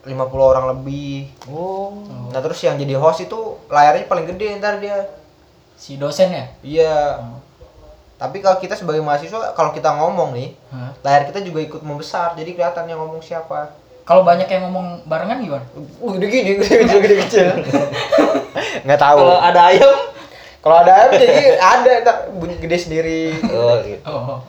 50 0.08 0.16
orang 0.40 0.64
lebih. 0.72 1.28
Oh. 1.44 1.92
nah 2.32 2.40
terus 2.40 2.64
yang 2.64 2.80
jadi 2.80 2.96
host 2.96 3.28
itu 3.28 3.36
layarnya 3.68 4.08
paling 4.08 4.24
gede 4.24 4.56
ntar 4.56 4.80
dia. 4.80 5.04
Si 5.76 5.96
dosen 5.96 6.28
ya? 6.28 6.44
iya 6.60 6.92
tapi 8.20 8.36
kalau 8.38 8.60
kita 8.60 8.76
sebagai 8.76 9.00
mahasiswa 9.00 9.56
kalau 9.56 9.72
kita 9.72 9.96
ngomong 9.96 10.36
nih 10.36 10.52
Hah? 10.68 10.92
layar 11.00 11.24
kita 11.24 11.40
juga 11.40 11.64
ikut 11.64 11.80
membesar 11.80 12.36
jadi 12.36 12.52
kelihatan 12.52 12.84
yang 12.84 13.00
ngomong 13.00 13.18
siapa 13.18 13.72
Kalau 14.00 14.26
banyak 14.26 14.44
yang 14.44 14.66
ngomong 14.66 15.06
barengan 15.06 15.38
gimana? 15.38 15.62
uh 15.72 16.10
gede 16.12 16.26
gini 16.26 16.50
gede 16.58 16.82
kecil 16.82 16.98
gede 17.00 17.16
kecil 17.22 17.46
nggak 18.84 19.00
tahu 19.00 19.18
Kalau 19.18 19.38
ada 19.38 19.60
ayam. 19.70 19.92
kalau 20.60 20.76
ada 20.78 20.90
ayam 20.92 21.10
jadi 21.16 21.36
ada 21.56 21.90
ntar 22.02 22.16
bunyi 22.34 22.58
gede 22.58 22.76
sendiri 22.76 23.20
Oh 23.48 23.78
gitu. 23.80 24.02
Oh. 24.04 24.42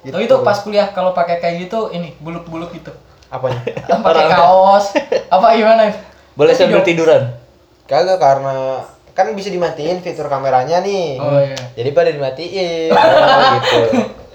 Gitu. 0.00 0.10
Tapi 0.10 0.24
itu 0.26 0.36
pas 0.40 0.58
kuliah 0.58 0.88
kalau 0.90 1.12
pakai 1.12 1.38
kayak 1.38 1.68
gitu 1.68 1.88
ini 1.88 2.12
buluk-buluk 2.18 2.72
gitu. 2.72 2.90
apanya 3.28 3.60
pakai 3.88 4.26
kaos 4.30 4.94
apa 5.28 5.46
gimana? 5.54 5.90
Boleh 6.34 6.52
sambil 6.52 6.82
tiduran. 6.82 7.34
kagak 7.84 8.16
karena 8.16 8.80
kan 9.14 9.30
bisa 9.30 9.46
dimatiin 9.46 9.98
fitur 9.98 10.26
kameranya 10.26 10.78
nih 10.80 11.16
Oh 11.16 11.38
iya. 11.38 11.54
jadi 11.72 11.90
pada 11.90 12.10
dimatiin 12.10 12.90
Oh, 12.90 13.54
gitu. 13.56 13.80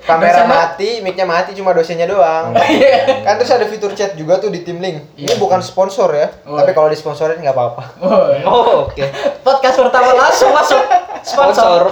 kamera 0.01 0.41
mati 0.43 0.99
micnya 0.99 1.21
mati 1.21 1.51
cuma 1.51 1.69
dosennya 1.69 2.03
doang 2.03 2.55
Iya. 2.55 3.03
kan 3.27 3.35
terus 3.35 3.51
ada 3.51 3.63
fitur 3.63 3.91
chat 3.91 4.15
juga 4.15 4.37
tuh 4.37 4.47
di 4.47 4.63
tim 4.63 4.79
link 4.79 5.03
ini 5.13 5.27
Iya. 5.27 5.35
bukan 5.35 5.59
sponsor 5.59 6.09
ya 6.11 6.31
Oh. 6.43 6.55
tapi 6.55 6.71
kalau 6.71 6.87
disponsorin 6.87 7.37
nggak 7.37 7.51
apa-apa 7.51 7.83
Woi. 7.99 8.39
Oh, 8.41 8.87
oke. 8.87 9.03
Podcast 9.39 9.77
pertama 9.77 10.15
langsung 10.17 10.49
masuk 10.49 10.79
sponsor. 11.21 11.91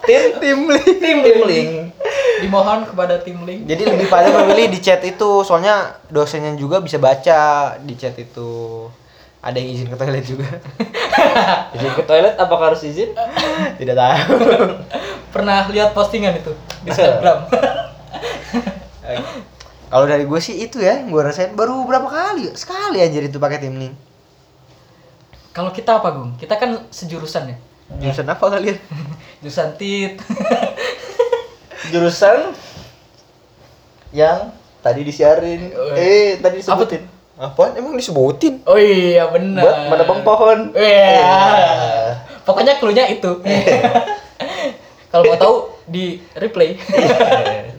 Tim 0.00 0.22
tim 0.38 0.58
link 0.66 0.86
tim 0.96 1.16
tim 1.20 1.40
link. 1.44 1.70
Dimohon 2.40 2.86
kepada 2.86 3.18
tim 3.18 3.36
link. 3.42 3.66
jadi 3.66 3.84
lebih 3.86 4.06
pada 4.06 4.32
memilih 4.32 4.70
di 4.70 4.78
chat 4.78 5.02
itu 5.02 5.42
soalnya 5.42 6.00
dosennya 6.06 6.54
juga 6.54 6.78
bisa 6.78 6.96
baca 6.96 7.40
di 7.76 7.94
chat 7.94 8.16
itu 8.16 8.88
ada 9.40 9.56
yang 9.56 9.72
izin 9.72 9.88
ke 9.88 9.96
toilet 9.96 10.20
juga 10.22 10.44
Izin 11.76 11.92
ke 11.96 12.04
toilet 12.04 12.36
apakah 12.36 12.72
harus 12.72 12.84
izin? 12.84 13.16
tidak 13.80 13.96
tahu 13.96 14.36
Pernah 15.32 15.64
lihat 15.72 15.96
postingan 15.96 16.36
itu 16.36 16.52
di 16.84 16.92
Instagram. 16.92 17.48
kalau 19.90 20.06
dari 20.06 20.22
gue 20.22 20.38
sih 20.38 20.54
itu 20.60 20.78
ya 20.78 21.02
gue 21.02 21.20
rasain 21.20 21.50
baru 21.52 21.82
berapa 21.82 22.06
kali 22.06 22.52
sekali 22.54 23.02
anjir 23.02 23.26
itu 23.26 23.40
pakai 23.40 23.58
tim 23.58 23.74
link 23.74 23.94
Kalau 25.50 25.74
kita 25.74 25.98
apa, 25.98 26.14
Gung? 26.14 26.38
Kita 26.38 26.54
kan 26.54 26.86
sejurusan 26.94 27.50
ya. 27.50 27.56
jurusan 27.98 28.22
apa 28.22 28.44
kalian 28.46 28.78
Jurusan 29.42 29.74
tit. 29.74 30.14
Jurusan 31.90 32.54
yang 34.14 34.54
tadi 34.78 35.02
disiarin. 35.02 35.74
Eh, 35.98 36.38
tadi 36.38 36.62
disebutin. 36.62 37.02
Apaan 37.40 37.72
emang 37.72 37.96
disebutin 37.96 38.60
Oh 38.68 38.76
iya 38.76 39.24
benar. 39.32 39.64
Buat 39.64 39.78
menebang 39.88 40.20
pohon. 40.20 40.58
Iya. 40.76 41.24
Pokoknya 42.44 42.76
clue-nya 42.76 43.08
itu. 43.08 43.40
Kalau 45.10 45.26
mau 45.26 45.34
tahu 45.40 45.54
di 45.90 46.22
replay 46.38 46.78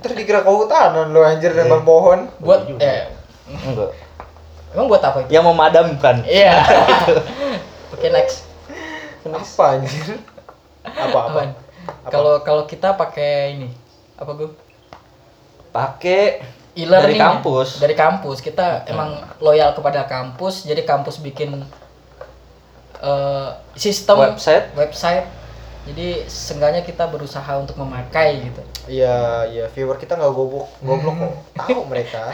Ntar 0.04 0.12
dikira 0.18 0.44
kehutanan 0.44 1.16
lo 1.16 1.24
anjir 1.24 1.56
nembang 1.56 1.88
pohon 1.88 2.28
buat 2.44 2.68
juga. 2.68 2.84
eh 2.84 3.08
Enggak. 3.48 3.96
emang 4.76 4.88
buat 4.92 5.00
apa 5.00 5.24
itu? 5.24 5.30
Yang 5.32 5.46
memadamkan. 5.48 6.16
Iya. 6.28 6.60
Oke 7.96 8.10
next. 8.12 8.50
apa 9.22 9.64
anjir 9.78 10.18
apa 10.82 11.20
apa? 11.30 11.40
Kalau 12.10 12.42
kalau 12.42 12.64
kita 12.66 12.98
pakai 12.98 13.56
ini 13.56 13.70
apa 14.18 14.32
gue? 14.34 14.50
Pakai 15.72 16.42
E-learning 16.72 17.20
dari 17.20 17.20
kampus. 17.20 17.70
Dari 17.80 17.96
kampus 17.96 18.38
kita 18.40 18.88
emang 18.88 19.20
loyal 19.40 19.76
kepada 19.76 20.08
kampus. 20.08 20.64
Jadi 20.64 20.88
kampus 20.88 21.20
bikin 21.20 21.64
eh, 23.02 23.50
sistem 23.76 24.18
Website. 24.24 24.72
website. 24.74 25.26
Jadi 25.82 26.30
seenggaknya 26.30 26.86
kita 26.86 27.10
berusaha 27.10 27.50
untuk 27.58 27.74
memakai 27.76 28.38
gitu. 28.46 28.62
iya 28.86 29.46
iya 29.46 29.66
viewer 29.70 29.98
kita 29.98 30.14
nggak 30.14 30.30
goblok 30.30 30.70
goblok 30.82 31.16
kok 31.18 31.34
tahu 31.58 31.82
mereka 31.92 32.34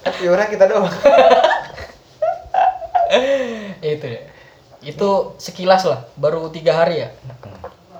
kan 0.00 0.12
viewernya 0.20 0.48
kita 0.48 0.64
doang 0.68 0.88
itu 3.82 4.06
ya. 4.06 4.20
Itu 4.80 5.36
sekilas 5.36 5.84
lah, 5.84 6.08
baru 6.16 6.48
tiga 6.48 6.72
hari 6.72 7.04
ya 7.04 7.08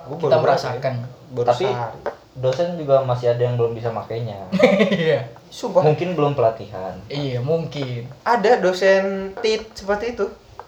Gua 0.09 0.17
kita 0.17 0.37
berapa 0.37 0.45
merasakan. 0.57 0.93
ya? 0.97 1.07
baru 1.31 1.47
Tapi 1.53 1.65
sehari 1.69 1.99
dosen 2.33 2.75
juga 2.75 3.03
masih 3.03 3.31
ada 3.31 3.43
yang 3.43 3.55
belum 3.55 3.73
bisa 3.73 3.91
makainya. 3.91 4.39
Iya, 4.91 5.27
sumpah 5.47 5.83
Mungkin 5.83 6.15
belum 6.15 6.33
pelatihan. 6.33 6.95
iya 7.07 7.39
mungkin. 7.39 8.07
ada 8.23 8.57
dosen 8.57 9.35
tit 9.39 9.67
seperti 9.73 10.15
itu 10.15 10.27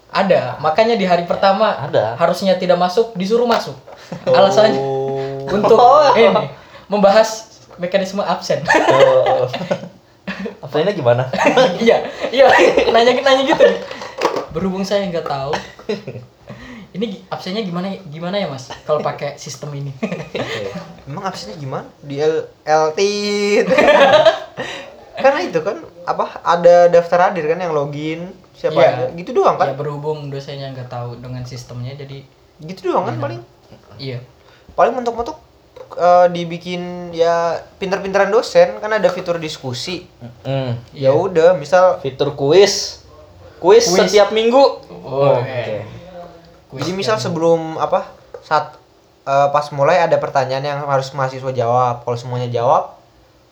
Ada, 0.09 0.59
makanya 0.59 0.92
di 0.92 1.02
hari 1.02 1.25
pertama 1.25 1.73
Ada. 1.78 2.16
harusnya 2.16 2.52
tidak 2.54 2.76
masuk, 2.76 3.14
disuruh 3.14 3.47
masuk. 3.47 3.73
Alasannya 4.25 4.76
Oh. 4.76 5.40
untuk 5.49 5.81
ini 6.19 6.52
membahas 6.87 7.49
mekanisme 7.75 8.21
absen. 8.21 8.61
Oh. 8.90 9.49
Apanya 10.64 10.92
gimana? 10.92 11.25
iya, 11.78 12.04
iya, 12.28 12.45
nanya 12.88 13.16
nanya 13.16 13.42
gitu. 13.47 13.62
nih. 13.62 13.81
Berhubung 14.50 14.85
saya 14.85 15.09
nggak 15.09 15.25
tahu. 15.25 15.52
Ini 16.92 17.25
absennya 17.32 17.64
gimana 17.64 17.96
gimana 18.04 18.37
ya 18.37 18.52
mas? 18.52 18.68
Kalau 18.84 19.00
pakai 19.00 19.40
sistem 19.40 19.72
ini? 19.72 19.92
emang 21.08 21.25
absennya 21.26 21.56
gimana 21.58 21.87
di 22.04 22.20
L 22.20 22.46
LT 22.62 23.00
karena 25.22 25.40
itu 25.44 25.61
kan 25.61 25.76
apa 26.02 26.40
ada 26.42 26.88
daftar 26.90 27.30
hadir 27.30 27.46
kan 27.46 27.58
yang 27.61 27.75
login 27.75 28.32
siapa 28.56 28.78
Iya. 28.80 28.90
aja 28.90 29.04
gitu 29.18 29.30
doang 29.34 29.58
ya 29.58 29.75
kan 29.75 29.78
berhubung 29.78 30.30
dosennya 30.30 30.70
nggak 30.72 30.88
tahu 30.88 31.18
dengan 31.18 31.42
sistemnya, 31.42 31.94
jadi 31.99 32.22
gitu 32.62 32.90
doang 32.90 33.06
kan 33.11 33.16
paling 33.18 33.40
iya. 33.99 34.22
paling 34.78 34.94
mentok-mentok 34.94 35.38
eh, 35.99 36.26
dibikin 36.30 37.11
ya 37.11 37.58
pinter-pinteran 37.76 38.30
dosen 38.30 38.78
kan 38.78 38.90
ada 38.94 39.08
fitur 39.11 39.37
diskusi. 39.42 40.06
Hmm. 40.46 40.78
Ya 40.94 41.11
udah, 41.12 41.58
misal 41.58 41.99
Fitur 42.00 42.32
kuis. 42.38 43.02
Kuis 43.58 43.87
Kuis. 43.87 44.11
setiap 44.11 44.30
minggu. 44.34 44.58
Oh, 45.02 45.38
Oke. 45.38 46.01
Jadi 46.72 46.90
misal 46.96 47.20
sebelum 47.20 47.76
apa 47.76 48.08
saat 48.40 48.80
eh, 49.28 49.48
pas 49.52 49.66
mulai 49.76 50.00
ada 50.00 50.16
pertanyaan 50.16 50.64
yang 50.64 50.78
harus 50.88 51.12
mahasiswa 51.12 51.52
jawab. 51.52 52.02
Kalau 52.08 52.16
semuanya 52.16 52.48
jawab, 52.48 52.96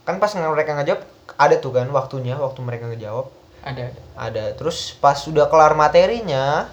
kan 0.08 0.16
pas 0.16 0.32
mereka 0.32 0.72
ngejawab 0.80 1.02
ada 1.36 1.56
tuh 1.60 1.72
kan 1.72 1.88
waktunya, 1.92 2.36
waktu 2.36 2.60
mereka 2.60 2.88
ngejawab 2.88 3.28
Ada. 3.60 3.92
ada. 3.92 4.00
ada. 4.16 4.44
Terus 4.56 4.96
pas 4.98 5.16
sudah 5.16 5.52
kelar 5.52 5.76
materinya, 5.76 6.68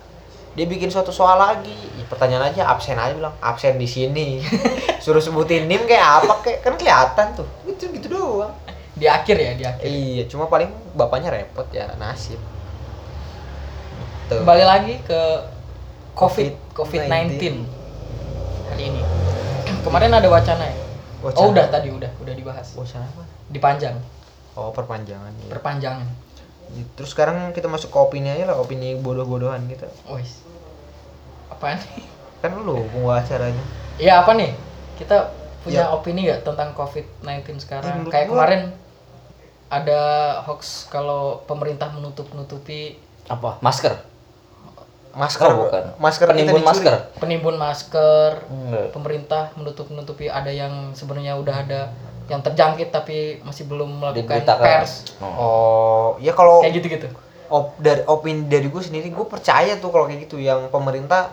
dia 0.56 0.66
bikin 0.66 0.88
suatu 0.88 1.12
soal 1.12 1.36
lagi. 1.36 1.76
Ih, 2.00 2.08
pertanyaan 2.08 2.50
aja 2.52 2.68
absen 2.72 2.96
aja 2.96 3.12
bilang 3.12 3.36
absen 3.44 3.76
di 3.76 3.88
sini. 3.88 4.40
Suruh 5.04 5.22
sebutin 5.22 5.68
nim 5.68 5.84
kayak 5.84 6.24
apa 6.24 6.34
kayak 6.42 6.60
kan 6.64 6.74
kelihatan 6.80 7.28
tuh. 7.36 7.48
Gitu 7.68 7.92
gitu 7.92 8.08
doang. 8.08 8.56
Di 8.98 9.06
akhir 9.06 9.36
ya, 9.38 9.52
di 9.54 9.64
akhir. 9.68 9.86
Iya, 9.86 10.24
cuma 10.26 10.50
paling 10.50 10.72
bapaknya 10.98 11.30
repot 11.30 11.68
ya 11.70 11.92
nasib. 12.00 12.40
Tuh. 14.32 14.42
Kembali 14.42 14.66
lagi 14.66 14.98
ke 15.06 15.22
COVID 16.18 16.74
COVID-19. 16.74 17.38
COVID-19 17.38 17.44
hari 18.68 18.84
ini. 18.88 19.02
Kemarin 19.86 20.12
ada 20.12 20.28
wacana 20.28 20.66
ya? 20.66 20.78
Wacana. 21.20 21.40
Oh 21.40 21.54
udah 21.54 21.66
tadi 21.68 21.90
udah 21.90 22.12
udah 22.18 22.34
dibahas. 22.34 22.74
Wacana 22.74 23.06
apa? 23.08 23.24
Dipanjang, 23.48 23.96
Oh, 24.54 24.74
perpanjangan. 24.74 25.30
Iya. 25.38 25.50
perpanjangan. 25.50 26.08
Terus 26.98 27.10
sekarang 27.10 27.54
kita 27.54 27.66
masuk 27.66 27.88
ke 27.88 27.98
opini 27.98 28.28
aja 28.28 28.44
lah, 28.44 28.58
opini 28.58 28.98
bodoh-bodohan 28.98 29.64
gitu. 29.68 29.86
Wis. 30.10 30.42
Apaan 31.48 31.78
nih? 31.80 32.04
Kan 32.42 32.58
lu 32.60 32.82
pembawa 32.88 33.22
acaranya. 33.22 33.64
Iya 33.98 34.22
apa 34.22 34.34
nih? 34.34 34.52
Kita 34.98 35.30
punya 35.62 35.86
Ya. 35.86 35.94
opini 35.94 36.26
nggak 36.26 36.42
tentang 36.44 36.74
COVID-19 36.74 37.22
Ya, 37.24 37.54
sekarang? 37.58 37.94
menurut 37.96 38.12
Kayak 38.12 38.26
gua- 38.26 38.36
kemarin 38.36 38.62
ada 39.68 40.02
hoax 40.42 40.88
kalau 40.88 41.44
pemerintah 41.44 41.92
menutup-nutupi 41.92 42.98
Apa? 43.28 43.60
Masker. 43.60 44.00
Masker 45.10 45.48
Oh, 45.48 45.66
bukan. 45.66 45.84
Masker 45.96 46.28
Penimbun 46.28 46.62
masker. 46.62 46.94
penimbun 47.18 47.56
masker, 47.56 48.32
Enggak. 48.46 48.88
pemerintah 48.92 49.44
menutup-nutupi 49.54 50.28
ada 50.28 50.50
yang 50.50 50.92
sebenarnya 50.92 51.34
udah 51.34 51.56
ada 51.58 51.82
yang 52.26 52.40
terjangkit 52.40 52.90
tapi 52.90 53.18
masih 53.42 53.64
belum 53.64 53.98
melakukan 53.98 54.24
Diberitakan. 54.44 54.62
pers. 54.62 54.92
Oh. 55.18 55.32
Oh, 55.32 56.08
ya 56.18 56.32
kalau 56.32 56.60
Kayak 56.60 56.76
gitu-gitu. 56.76 57.08
op 57.48 57.78
dari 57.78 58.04
opini 58.04 58.44
dari 58.44 58.68
gue 58.68 58.80
sendiri 58.80 59.08
gue 59.08 59.26
percaya 59.26 59.76
tuh 59.76 59.88
kalau 59.88 60.04
kayak 60.04 60.26
gitu 60.26 60.36
yang 60.36 60.68
pemerintah 60.68 61.32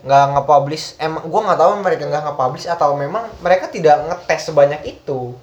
nggak 0.00 0.24
nge-publish 0.32 0.94
emang 0.96 1.22
gue 1.22 1.40
nggak 1.42 1.58
tahu 1.58 1.70
mereka 1.76 2.02
nggak 2.04 2.24
nge-publish 2.24 2.66
atau 2.66 2.94
memang 2.94 3.26
mereka 3.38 3.66
tidak 3.66 4.02
ngetes 4.04 4.42
sebanyak 4.44 4.82
itu 4.84 5.34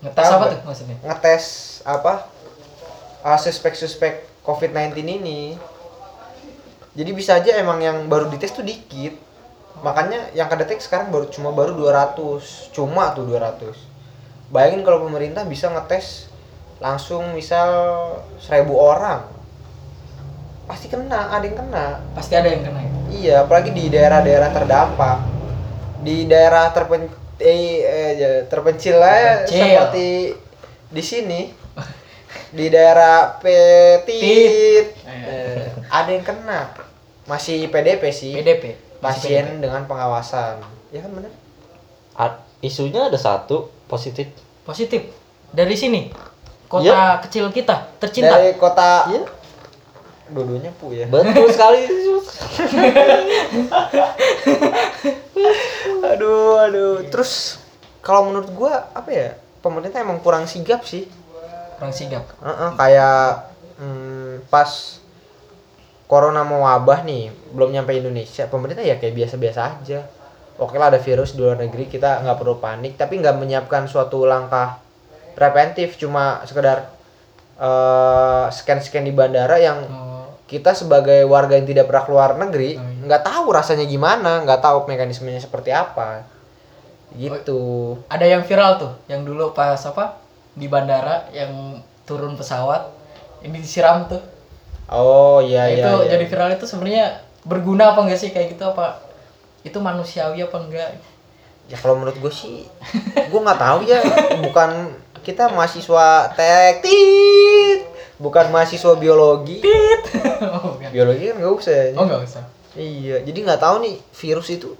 Ngetes 0.00 0.24
apa 0.26 0.36
nggak? 0.38 0.50
tuh 0.50 0.60
maksudnya? 0.62 0.96
ngetes 1.02 1.44
apa 1.82 2.12
ah, 3.20 3.36
suspek-suspek 3.38 4.12
COVID-19 4.42 4.96
ini 5.04 5.56
jadi 6.94 7.10
bisa 7.10 7.38
aja 7.38 7.58
emang 7.58 7.82
yang 7.82 8.06
baru 8.06 8.30
dites 8.30 8.54
tuh 8.54 8.66
dikit 8.66 9.18
makanya 9.82 10.30
yang 10.32 10.48
kedetek 10.48 10.80
sekarang 10.80 11.10
baru 11.10 11.28
cuma 11.28 11.50
baru 11.50 11.74
200 11.76 12.72
cuma 12.72 13.12
tuh 13.12 13.26
200 13.26 13.74
bayangin 14.54 14.86
kalau 14.86 15.04
pemerintah 15.04 15.42
bisa 15.44 15.68
ngetes 15.68 16.30
langsung 16.78 17.34
misal 17.34 17.68
1000 18.38 18.70
orang 18.70 19.34
pasti 20.64 20.88
kena 20.88 21.28
ada 21.28 21.44
yang 21.44 21.56
kena 21.60 21.86
Pasti 22.16 22.32
ada 22.32 22.48
yang 22.48 22.64
kena 22.64 22.80
ya. 22.80 22.92
Iya, 23.14 23.34
apalagi 23.46 23.70
di 23.70 23.92
daerah-daerah 23.92 24.50
terdampak. 24.50 25.18
Di 26.02 26.24
daerah 26.24 26.72
terpen 26.72 27.08
eh, 27.36 27.84
eh, 27.84 28.40
terpencil 28.48 28.96
lah 28.96 29.44
seperti 29.44 30.34
di 30.88 31.02
sini. 31.04 31.40
Di 32.54 32.70
daerah 32.70 33.42
Petit 33.42 34.94
eh, 35.04 35.66
ada 35.90 36.10
yang 36.10 36.22
kena. 36.22 36.70
Masih 37.24 37.68
PDP 37.72 38.02
sih. 38.12 38.32
PDP. 38.36 38.76
masih 39.04 39.36
Pasien 39.36 39.60
dengan 39.60 39.84
pengawasan. 39.84 40.64
Ya 40.88 41.04
kan 41.04 41.12
benar? 41.12 41.32
Isunya 42.64 43.12
ada 43.12 43.18
satu 43.20 43.68
positif. 43.84 44.32
PDP. 44.32 44.64
Positif. 44.64 45.02
Dari 45.52 45.76
sini. 45.76 46.08
Kota 46.64 46.88
Iya. 46.88 47.20
kecil 47.20 47.52
kita 47.52 47.92
tercinta. 48.00 48.40
Dari 48.40 48.56
kota 48.56 49.12
Iya. 49.12 49.28
dua-duanya 50.32 50.72
pu 50.80 50.96
ya. 50.96 51.04
Betul 51.12 51.52
sekali. 51.52 51.84
aduh, 56.16 56.64
aduh. 56.64 57.04
Terus 57.12 57.60
kalau 58.00 58.32
menurut 58.32 58.48
gua 58.56 58.88
apa 58.96 59.12
ya? 59.12 59.36
Pemerintah 59.60 60.00
emang 60.00 60.24
kurang 60.24 60.48
sigap 60.48 60.88
sih. 60.88 61.04
Kurang 61.76 61.92
sigap. 61.92 62.24
Heeh, 62.40 62.70
kayak 62.80 63.52
hmm, 63.76 64.48
pas 64.48 65.00
corona 66.04 66.44
mau 66.44 66.68
wabah 66.68 67.02
nih 67.02 67.32
belum 67.56 67.72
nyampe 67.72 67.96
Indonesia 67.96 68.44
pemerintah 68.46 68.84
ya 68.84 69.00
kayak 69.00 69.14
biasa-biasa 69.16 69.60
aja 69.80 70.04
oke 70.60 70.76
lah 70.76 70.92
ada 70.92 71.00
virus 71.00 71.32
di 71.34 71.40
luar 71.42 71.56
negeri 71.58 71.88
kita 71.88 72.22
nggak 72.22 72.36
perlu 72.38 72.60
panik 72.60 72.94
tapi 72.94 73.18
nggak 73.18 73.36
menyiapkan 73.40 73.88
suatu 73.88 74.28
langkah 74.28 74.78
preventif 75.34 75.96
cuma 75.96 76.44
sekedar 76.44 76.92
eh, 77.58 78.44
scan-scan 78.52 79.04
di 79.04 79.12
bandara 79.14 79.56
yang 79.58 79.78
Oh, 79.88 80.28
kita 80.44 80.76
sebagai 80.76 81.24
warga 81.24 81.56
yang 81.56 81.64
tidak 81.64 81.88
pernah 81.88 82.04
keluar 82.04 82.30
negeri 82.36 82.76
Oh, 82.76 82.84
iya. 82.84 83.02
nggak 83.08 83.22
tahu 83.24 83.46
rasanya 83.50 83.88
gimana 83.88 84.44
nggak 84.44 84.60
tahu 84.60 84.84
mekanismenya 84.86 85.40
seperti 85.40 85.72
apa 85.72 86.28
gitu 87.14 87.94
ada 88.10 88.26
yang 88.26 88.42
viral 88.42 88.74
tuh, 88.76 88.92
yang 89.06 89.22
dulu 89.22 89.54
pas 89.54 89.78
apa 89.86 90.18
di 90.54 90.66
bandara 90.66 91.30
yang 91.30 91.78
turun 92.02 92.34
pesawat 92.34 92.90
ini 93.42 93.62
disiram 93.62 94.10
tuh. 94.10 94.18
Oh 94.90 95.38
iya 95.40 95.64
Nah, 95.64 95.70
iya 95.72 95.76
itu 95.80 95.92
iya. 96.04 96.10
jadi 96.16 96.24
viral 96.28 96.50
itu 96.56 96.66
sebenarnya 96.68 97.04
berguna 97.44 97.92
apa 97.92 98.04
enggak 98.04 98.20
sih 98.20 98.30
kayak 98.32 98.56
gitu 98.56 98.64
apa? 98.64 99.00
Itu 99.64 99.80
manusiawi 99.80 100.44
apa 100.44 100.56
enggak? 100.60 100.90
Ya 101.68 101.76
kalau 101.80 101.96
menurut 101.96 102.16
gue 102.20 102.32
sih, 102.32 102.68
gue 103.32 103.40
nggak 103.40 103.60
tahu 103.60 103.88
ya. 103.88 104.00
Bukan 104.44 104.92
kita 105.24 105.48
mahasiswa 105.48 106.28
teknik, 106.36 107.88
bukan 108.20 108.52
mahasiswa 108.52 108.92
biologi. 109.00 109.64
oh, 110.60 110.76
bukan. 110.76 110.90
Biologi 110.92 111.32
kan 111.32 111.36
nggak 111.40 111.54
usah. 111.56 111.76
Oh, 111.96 112.04
enggak 112.04 112.22
usah. 112.28 112.44
Iya, 112.74 113.22
jadi 113.24 113.38
nggak 113.48 113.62
tahu 113.62 113.76
nih 113.86 113.96
virus 114.12 114.50
itu 114.50 114.74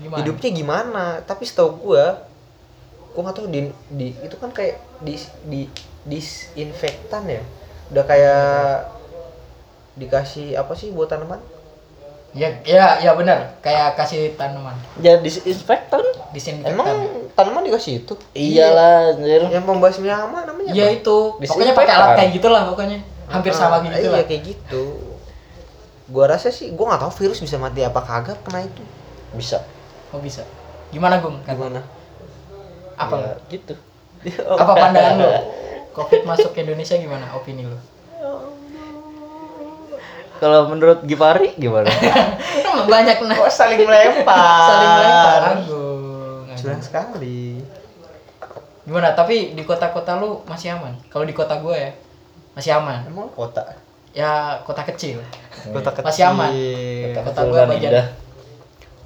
Gimana? 0.00 0.18
hidupnya 0.24 0.50
gimana. 0.56 1.04
Tapi 1.28 1.44
setahu 1.44 1.76
gue, 1.84 2.04
gue 3.12 3.20
nggak 3.20 3.36
tahu 3.36 3.46
di, 3.52 3.60
di 3.92 4.08
itu 4.24 4.36
kan 4.40 4.48
kayak 4.56 4.80
di 5.04 5.20
di 5.44 5.68
disinfektan 6.08 7.28
ya. 7.28 7.42
Udah 7.92 8.04
kayak 8.08 8.48
dikasih 9.94 10.56
apa 10.56 10.72
sih 10.72 10.90
buat 10.90 11.06
tanaman? 11.06 11.38
Ya, 12.32 12.48
ya, 12.64 12.96
ya 12.98 13.12
benar. 13.12 13.60
Kayak 13.60 13.92
kasih 13.92 14.32
tanaman 14.34 14.72
Jadi 14.96 15.20
disinfektan. 15.20 16.00
disinfektan. 16.32 16.72
Emang 16.72 16.88
tanaman 17.32 17.60
dikasih 17.62 18.00
itu? 18.00 18.16
Iyalah, 18.32 19.12
anjir. 19.12 19.44
Yang 19.46 19.64
pembasmi 19.64 20.08
hama 20.08 20.42
namanya 20.42 20.72
Iya 20.72 20.86
apa? 20.86 20.96
itu. 20.96 21.16
Pokoknya 21.36 21.74
pakai 21.76 21.92
alat 21.92 22.10
kayak 22.16 22.30
gitulah 22.32 22.62
pokoknya. 22.66 22.98
Hampir 23.28 23.52
sama 23.52 23.80
Ah, 23.80 23.84
gitu 23.84 23.96
iya 23.98 24.10
lah. 24.12 24.24
kayak 24.24 24.42
gitu 24.44 24.84
gua 26.04 26.28
rasa 26.28 26.52
sih 26.52 26.68
gua 26.72 26.92
nggak 26.92 27.08
tahu 27.08 27.12
virus 27.24 27.40
bisa 27.40 27.56
mati 27.56 27.80
apa 27.80 27.96
kagak 27.98 28.36
kena 28.44 28.60
itu 28.60 28.84
Bisa. 29.32 29.64
Oh 30.12 30.20
bisa. 30.20 30.44
Gimana 30.88 31.16
Gung? 31.16 31.40
Gimana 31.40 31.80
Apa? 32.94 33.16
Ya, 33.16 33.32
gitu. 33.48 33.72
Apa 34.44 34.72
pandangan 34.82 35.16
lo? 35.16 35.30
Covid 35.92 36.24
masuk 36.24 36.52
ke 36.52 36.64
Indonesia 36.64 36.96
gimana? 36.96 37.32
Opini 37.32 37.64
lo? 37.64 37.80
Kalau 40.42 40.66
menurut 40.66 40.98
Gipari 41.02 41.54
gimana? 41.54 41.86
Banyak 42.90 43.22
nah. 43.22 43.36
kok 43.36 43.46
saling 43.48 43.78
melempar 43.78 44.66
Saling 44.66 44.90
melempar 44.92 45.40
Agung. 45.54 46.44
curang 46.52 46.82
sekali 46.82 47.62
Gimana? 48.82 49.14
Tapi 49.14 49.54
di 49.54 49.62
kota-kota 49.62 50.18
lu 50.18 50.42
masih 50.42 50.74
aman? 50.74 50.98
Kalau 51.06 51.22
di 51.22 51.30
kota 51.30 51.54
gue 51.56 51.70
ya 51.72 51.90
masih 52.52 52.74
aman. 52.74 53.06
emang 53.06 53.30
kota 53.30 53.62
Ya 54.10 54.28
kota 54.60 54.82
kecil. 54.84 55.22
kota 55.64 55.88
kecil 55.90 56.04
Masih 56.04 56.24
aman. 56.26 56.50
Kota 57.14 57.20
Kota 57.24 57.40
dan 57.56 57.68
bagian- 57.70 58.10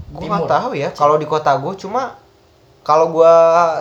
Timur. 0.08 0.38
nggak 0.38 0.48
tahu 0.48 0.70
ya 0.72 0.88
kalau 0.90 1.14
di 1.14 1.26
kota 1.26 1.52
gua 1.52 1.74
cuma 1.74 2.02
kalau 2.80 3.10
gua 3.10 3.32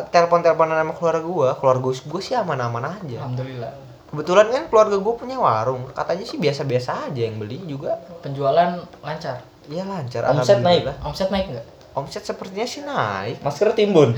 telepon 0.10 0.42
teleponan 0.42 0.76
sama 0.76 0.92
keluarga 0.92 1.22
gua 1.24 1.50
keluarga 1.54 1.86
gua 2.04 2.20
sih 2.20 2.34
aman 2.34 2.60
aman 2.60 2.84
aja 2.92 3.22
Alhamdulillah. 3.22 3.72
Kebetulan 4.16 4.48
kan 4.48 4.64
keluarga 4.72 4.96
gua 4.96 5.14
punya 5.20 5.36
warung 5.36 5.92
katanya 5.92 6.24
sih 6.24 6.40
biasa 6.40 6.64
biasa 6.64 7.12
aja 7.12 7.22
yang 7.28 7.36
beli 7.36 7.60
juga 7.68 8.00
Penjualan 8.24 8.80
lancar. 9.04 9.44
Iya 9.68 9.84
lancar 9.84 10.24
Omset 10.32 10.64
naik? 10.64 10.88
alhamdulillah. 10.88 10.96
Omset 11.04 11.30
naik 11.30 11.46
nggak? 11.52 11.68
omset 11.96 12.24
sepertinya 12.24 12.68
sih 12.68 12.84
naik 12.84 13.40
Masker 13.40 13.72
timbun. 13.72 14.12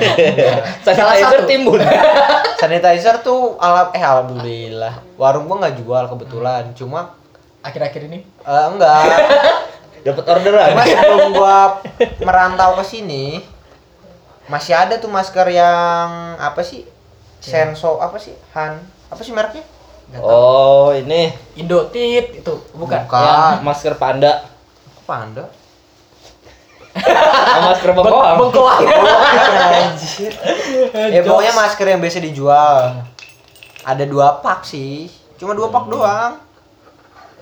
Salah 0.84 0.96
Sanitizer 1.16 1.40
satu. 1.40 1.48
timbun. 1.48 1.80
sanitizer 2.60 3.16
tuh 3.20 3.60
alam 3.60 3.92
eh 3.92 4.00
alhamdulillah 4.00 4.94
warung 5.16 5.44
gua 5.44 5.64
nggak 5.64 5.76
jual 5.80 6.04
kebetulan 6.08 6.72
cuma 6.72 7.12
Akhir-akhir 7.60 8.08
ini 8.08 8.20
eh, 8.24 8.64
enggak 8.68 9.04
Dapat 10.04 10.24
orderan. 10.28 10.68
Cuma 10.76 10.84
sebelum 10.84 11.32
gua 11.32 11.80
merantau 12.20 12.76
ke 12.76 12.84
sini, 12.84 13.40
masih 14.52 14.76
ada 14.76 15.00
tuh 15.00 15.08
masker 15.08 15.48
yang 15.48 16.36
apa 16.36 16.60
sih? 16.60 16.84
Senso 17.40 17.96
apa 17.96 18.20
sih? 18.20 18.36
Han 18.52 18.84
apa 19.10 19.20
sih 19.20 19.32
mereknya? 19.32 19.64
Tahu. 20.14 20.22
Oh, 20.22 20.88
ini 20.94 21.32
Indo 21.58 21.88
tit 21.88 22.44
itu 22.44 22.54
bukan. 22.76 23.08
Bukan. 23.08 23.58
yang 23.58 23.64
masker 23.66 23.98
panda. 23.98 24.46
Panda. 25.08 25.48
Oh, 26.94 27.60
masker 27.66 27.90
bengkoang. 27.90 28.36
Bengkoang. 28.38 28.82
Anjir. 29.82 30.32
Ya 31.10 31.20
pokoknya 31.26 31.52
masker 31.58 31.86
yang 31.90 31.98
biasa 31.98 32.22
dijual. 32.22 33.02
Ada 33.82 34.04
dua 34.06 34.38
pak 34.38 34.62
sih. 34.62 35.10
Cuma 35.34 35.58
dua 35.58 35.74
pak 35.74 35.90
doang. 35.90 36.38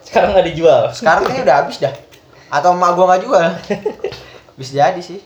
Sekarang 0.00 0.32
nggak 0.32 0.46
dijual. 0.48 0.82
Sekarang 0.96 1.22
kayaknya 1.28 1.44
udah 1.44 1.56
habis 1.60 1.76
dah. 1.78 1.94
Atau 2.48 2.72
emak 2.72 2.96
gua 2.96 3.04
nggak 3.12 3.22
jual. 3.28 3.48
Bisa 4.58 4.72
jadi 4.80 5.00
sih. 5.04 5.20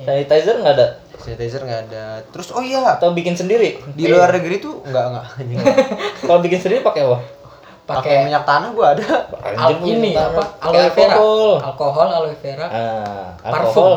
Sanitizer 0.00 0.62
nggak 0.62 0.74
ada. 0.78 0.88
Sanitizer 1.20 1.60
nggak 1.60 1.80
ada. 1.86 2.04
Terus 2.26 2.48
oh 2.50 2.60
iya, 2.60 2.96
Atau 2.96 3.12
bikin 3.12 3.34
sendiri. 3.34 3.76
di 3.92 4.08
luar 4.08 4.32
negeri 4.32 4.56
tuh 4.58 4.80
nggak 4.82 5.04
nggak. 5.06 5.26
Kalau 6.26 6.40
bikin 6.40 6.58
sendiri 6.58 6.80
pakai 6.80 7.04
apa? 7.04 7.18
Pakai 7.84 8.24
minyak 8.24 8.46
tanah 8.46 8.70
gua 8.70 8.94
ada. 8.94 9.06
al 9.42 9.82
ini 9.82 10.14
apa? 10.14 10.42
Aloe 10.60 10.88
vera. 10.88 11.10
alkohol. 11.10 11.42
Alkohol, 11.58 12.08
aloe 12.08 12.36
vera. 12.36 12.66
Ah, 12.66 13.28
Parfum. 13.36 13.58
alkohol 13.66 13.94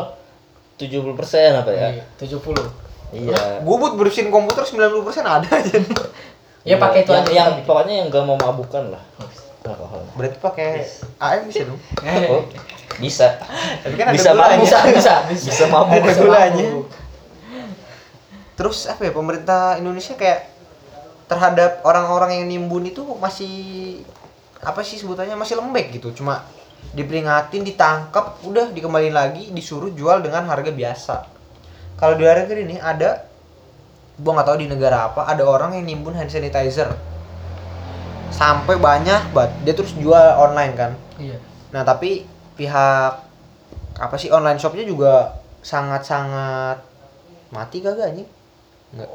70% 0.74 1.14
apa 1.54 1.70
ya? 1.70 1.88
Iya, 1.94 2.04
70. 2.18 2.58
Iya. 3.14 3.62
Gua 3.62 3.76
buat 3.78 3.94
bersihin 3.94 4.28
komputer 4.28 4.66
90% 4.66 4.90
ada 5.22 5.46
aja. 5.46 5.78
Ya 6.64 6.80
pakai 6.80 7.04
itu 7.04 7.12
yang, 7.12 7.28
aja. 7.28 7.36
yang 7.36 7.50
pokoknya 7.68 7.94
yang 8.00 8.06
gak 8.08 8.24
mau 8.24 8.40
mabukan 8.40 8.88
lah. 8.88 9.02
Alkohol. 9.68 10.00
Berarti 10.16 10.40
pakai 10.40 10.80
AM 11.20 11.44
bisa 11.44 11.68
dong. 11.68 11.76
bikin. 12.00 12.24
Oh, 12.26 12.40
bisa. 12.96 13.36
Tapi 13.84 13.94
kan 13.94 14.08
ada 14.08 14.16
Bisa 14.16 14.32
mabuk. 14.32 14.64
bisa, 14.64 14.78
bisa, 14.88 15.14
bisa. 15.28 15.48
Bisa 15.52 15.64
mabuk. 15.68 16.00
Ada 16.00 16.12
gulanya. 16.16 16.64
Terus 18.54 18.86
apa 18.86 19.06
ya 19.06 19.12
pemerintah 19.12 19.76
Indonesia 19.78 20.14
kayak 20.14 20.50
terhadap 21.26 21.82
orang-orang 21.82 22.38
yang 22.38 22.46
nimbun 22.46 22.86
itu 22.86 23.02
masih 23.18 23.54
apa 24.62 24.80
sih 24.86 25.00
sebutannya 25.00 25.34
masih 25.34 25.58
lembek 25.58 25.98
gitu. 25.98 26.14
Cuma 26.14 26.46
diperingatin, 26.94 27.64
ditangkap, 27.64 28.38
udah 28.44 28.70
dikembaliin 28.70 29.16
lagi, 29.16 29.50
disuruh 29.50 29.90
jual 29.90 30.20
dengan 30.20 30.46
harga 30.46 30.70
biasa. 30.70 31.16
Kalau 31.98 32.14
di 32.14 32.22
luar 32.22 32.44
negeri 32.44 32.60
ini 32.68 32.76
ada 32.78 33.24
gua 34.18 34.38
nggak 34.38 34.46
tahu 34.46 34.58
di 34.62 34.68
negara 34.70 35.10
apa 35.10 35.26
ada 35.26 35.42
orang 35.42 35.74
yang 35.74 35.90
nimbun 35.90 36.14
hand 36.14 36.30
sanitizer 36.30 36.86
sampai 38.30 38.78
banyak 38.78 39.34
banget 39.34 39.52
dia 39.66 39.74
terus 39.74 39.94
jual 39.98 40.38
online 40.38 40.74
kan 40.78 40.92
Iya. 41.18 41.38
Nah 41.70 41.82
tapi 41.86 42.26
pihak 42.58 43.12
apa 43.94 44.16
sih 44.18 44.30
online 44.30 44.58
shopnya 44.58 44.82
juga 44.86 45.38
sangat-sangat 45.62 46.82
mati 47.54 47.78
kagak 47.78 48.10
anjing? 48.10 48.30
Enggak. 48.94 49.10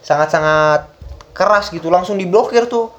Sangat-sangat 0.00 0.88
keras 1.34 1.74
gitu 1.74 1.90
langsung 1.90 2.14
diblokir 2.14 2.70
tuh. 2.70 2.94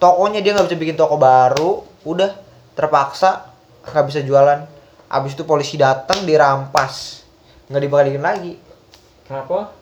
Tokonya 0.00 0.40
dia 0.40 0.56
nggak 0.56 0.70
bisa 0.70 0.80
bikin 0.80 0.96
toko 0.96 1.20
baru, 1.20 1.84
udah 2.08 2.32
terpaksa 2.72 3.52
nggak 3.84 4.06
bisa 4.08 4.20
jualan. 4.24 4.64
Abis 5.10 5.34
itu 5.36 5.42
polisi 5.44 5.76
datang 5.76 6.24
dirampas, 6.24 7.26
nggak 7.68 7.82
dibalikin 7.82 8.22
lagi. 8.22 8.54
Kenapa 9.26 9.74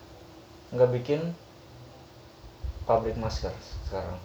nggak 0.73 0.89
bikin 0.99 1.31
pabrik 2.83 3.15
masker 3.15 3.53
sekarang? 3.87 4.17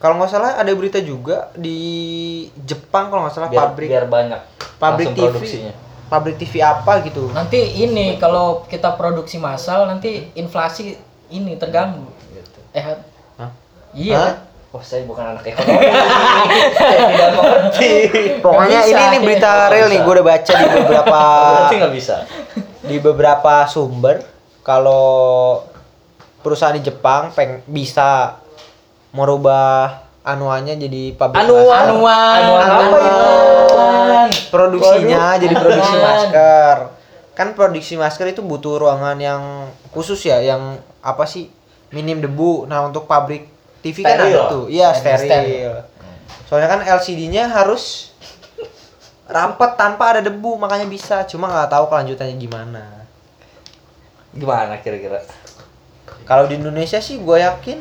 Kalau 0.00 0.16
nggak 0.16 0.30
salah 0.32 0.56
ada 0.56 0.72
berita 0.72 0.96
juga 1.04 1.52
di 1.52 2.48
Jepang 2.64 3.12
kalau 3.12 3.28
nggak 3.28 3.34
salah 3.36 3.50
Biar, 3.52 3.60
pabrik 3.60 3.88
biar 3.92 4.06
banyak 4.08 4.40
pabrik 4.80 5.12
TV 5.12 5.28
produksinya. 5.28 5.74
Pabrik 6.10 6.36
TV 6.42 6.58
apa 6.58 7.06
gitu. 7.06 7.30
Nanti 7.30 7.80
ini 7.80 8.18
kalau 8.18 8.66
kita 8.66 8.98
produksi 8.98 9.38
massal 9.38 9.86
nanti 9.86 10.34
inflasi 10.34 10.98
ini 11.30 11.54
terganggu. 11.54 12.10
Gitu. 12.34 12.58
Eh? 12.74 12.82
Hah? 13.38 13.50
Iya. 13.94 14.18
Hah? 14.18 14.26
kan? 14.26 14.36
Oh, 14.70 14.78
saya 14.78 15.02
bukan 15.02 15.34
anak 15.34 15.42
ekonomi. 15.50 15.82
saya 16.78 16.98
tidak 17.10 17.30
mengerti. 17.34 17.92
Pokoknya 18.38 18.80
bisa. 18.86 18.90
ini 18.94 19.02
nih 19.02 19.20
berita 19.26 19.50
Nggak 19.50 19.70
real 19.74 19.88
nih, 19.90 19.98
gue 19.98 20.12
udah 20.14 20.26
baca 20.30 20.52
di 20.54 20.66
beberapa 20.78 21.20
berarti 21.54 21.74
nggak 21.78 21.94
bisa. 21.94 22.16
di 22.86 22.96
beberapa 23.02 23.54
sumber 23.66 24.22
kalau 24.62 25.58
perusahaan 26.42 26.74
di 26.78 26.86
Jepang 26.86 27.34
peng 27.34 27.66
bisa 27.66 28.38
merubah 29.10 30.06
anuannya 30.22 30.78
jadi 30.78 31.18
pabrik 31.18 31.42
Anuan. 31.42 31.66
masker. 31.66 31.90
Anuan. 31.90 32.38
Anuan 32.38 32.62
apa 32.62 32.78
Anuan. 32.78 33.79
Itu? 34.50 34.54
Produksinya 34.58 35.38
jadi 35.38 35.54
produksi 35.54 35.96
masker. 36.02 36.76
Kan 37.38 37.48
produksi 37.54 37.94
masker 37.94 38.26
itu 38.34 38.42
butuh 38.42 38.82
ruangan 38.82 39.16
yang 39.22 39.70
khusus 39.94 40.18
ya, 40.26 40.42
yang 40.42 40.82
apa 41.00 41.24
sih 41.24 41.46
minim 41.94 42.18
debu. 42.18 42.66
Nah 42.66 42.90
untuk 42.90 43.06
pabrik 43.06 43.46
TV 43.80 44.02
kan 44.02 44.18
Steril. 44.18 44.34
ada 44.34 44.50
tuh, 44.50 44.64
iya 44.66 44.90
Steril. 44.92 45.30
steril. 45.30 45.74
Soalnya 46.50 46.68
kan 46.68 46.80
LCD-nya 46.82 47.46
harus 47.48 48.10
rapat 49.30 49.78
tanpa 49.78 50.18
ada 50.18 50.20
debu, 50.26 50.58
makanya 50.58 50.90
bisa. 50.90 51.22
Cuma 51.30 51.46
nggak 51.46 51.70
tahu 51.70 51.84
kelanjutannya 51.86 52.36
gimana. 52.36 52.84
Gimana 54.34 54.78
kira-kira? 54.82 55.22
Kalau 56.26 56.46
di 56.46 56.58
Indonesia 56.58 56.98
sih 56.98 57.18
gue 57.18 57.38
yakin 57.38 57.78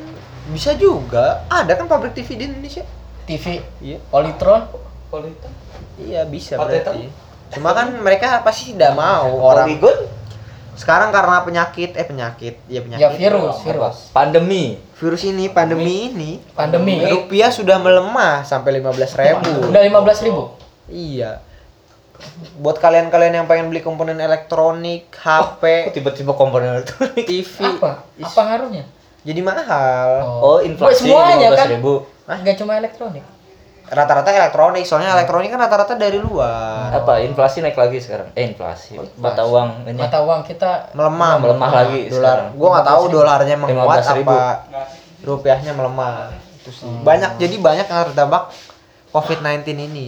bisa 0.53 0.73
juga. 0.77 1.45
Ada 1.49 1.77
kan 1.77 1.85
pabrik 1.85 2.13
TV 2.17 2.37
di 2.37 2.45
Indonesia? 2.49 2.85
TV 3.29 3.61
Iya. 3.81 3.97
Polytron 4.09 4.65
Politik. 5.09 5.68
Iya 5.99 6.21
bisa 6.25 6.55
berarti. 6.55 7.11
Cuma 7.51 7.73
kan 7.75 7.91
mereka 7.99 8.39
pasti 8.45 8.71
tidak 8.71 8.95
mau 8.95 9.27
orang. 9.41 9.67
Polygon? 9.67 9.97
Sekarang 10.79 11.11
karena 11.11 11.43
penyakit, 11.43 11.91
eh 11.99 12.07
penyakit, 12.07 12.55
ya 12.71 12.79
penyakit. 12.79 13.03
ya 13.03 13.09
virus 13.11 13.59
virus 13.67 13.97
Pandemi. 14.15 14.79
Virus 14.95 15.27
ini, 15.27 15.51
pandemi 15.51 16.07
ini, 16.07 16.31
pandemi 16.55 17.03
rupiah 17.03 17.51
sudah 17.51 17.75
melemah 17.83 18.47
sampai 18.47 18.79
15.000 18.79 19.19
ribu. 19.19 19.75
udah 19.75 19.81
15.000 19.83 20.27
ribu 20.31 20.43
Iya. 20.87 21.43
Buat 22.63 22.79
kalian-kalian 22.79 23.43
yang 23.43 23.47
pengen 23.47 23.71
beli 23.71 23.83
komponen 23.83 24.23
elektronik, 24.23 25.11
HP, 25.19 25.91
tiba-tiba 25.95 26.31
komponen 26.35 26.79
elektronik? 26.79 27.27
TV, 27.27 27.59
apa 27.79 28.07
apa 28.07 28.41
ngaruhnya 28.47 28.83
jadi 29.19 29.41
mahal. 29.43 30.09
Oh, 30.39 30.59
inflasi 30.63 31.11
semuanya 31.11 31.51
kan 31.51 31.67
ribu. 31.67 32.07
nggak 32.23 32.55
cuma 32.55 32.79
elektronik 32.79 33.25
Rata-rata 33.89 34.29
elektronik, 34.29 34.85
soalnya 34.85 35.17
elektronik 35.17 35.49
kan 35.49 35.59
rata-rata 35.65 35.97
dari 35.97 36.21
luar. 36.21 36.93
Apa 36.93 37.25
inflasi 37.25 37.65
naik 37.65 37.73
lagi 37.73 37.97
sekarang? 37.97 38.29
Eh 38.37 38.53
inflasi. 38.53 39.01
Mata 39.17 39.41
uang 39.49 39.89
ini. 39.89 39.97
mata 39.97 40.21
uang 40.21 40.45
kita 40.45 40.93
Melemah, 40.93 41.41
Melemah 41.41 41.71
lagi 41.73 42.05
Dolar. 42.05 42.53
Gua 42.53 42.69
nggak 42.77 42.85
tahu 42.85 43.03
dolarnya 43.09 43.55
menguat 43.57 44.05
15.000. 44.05 44.21
apa 44.21 44.39
rupiahnya 45.25 45.73
melemah. 45.73 46.29
Itu 46.61 46.69
sih. 46.69 46.85
Banyak 46.85 47.41
jadi 47.41 47.55
banyak 47.57 47.85
yang 47.89 47.99
terdampak 48.13 48.53
COVID-19 49.09 49.65
ini. 49.73 50.07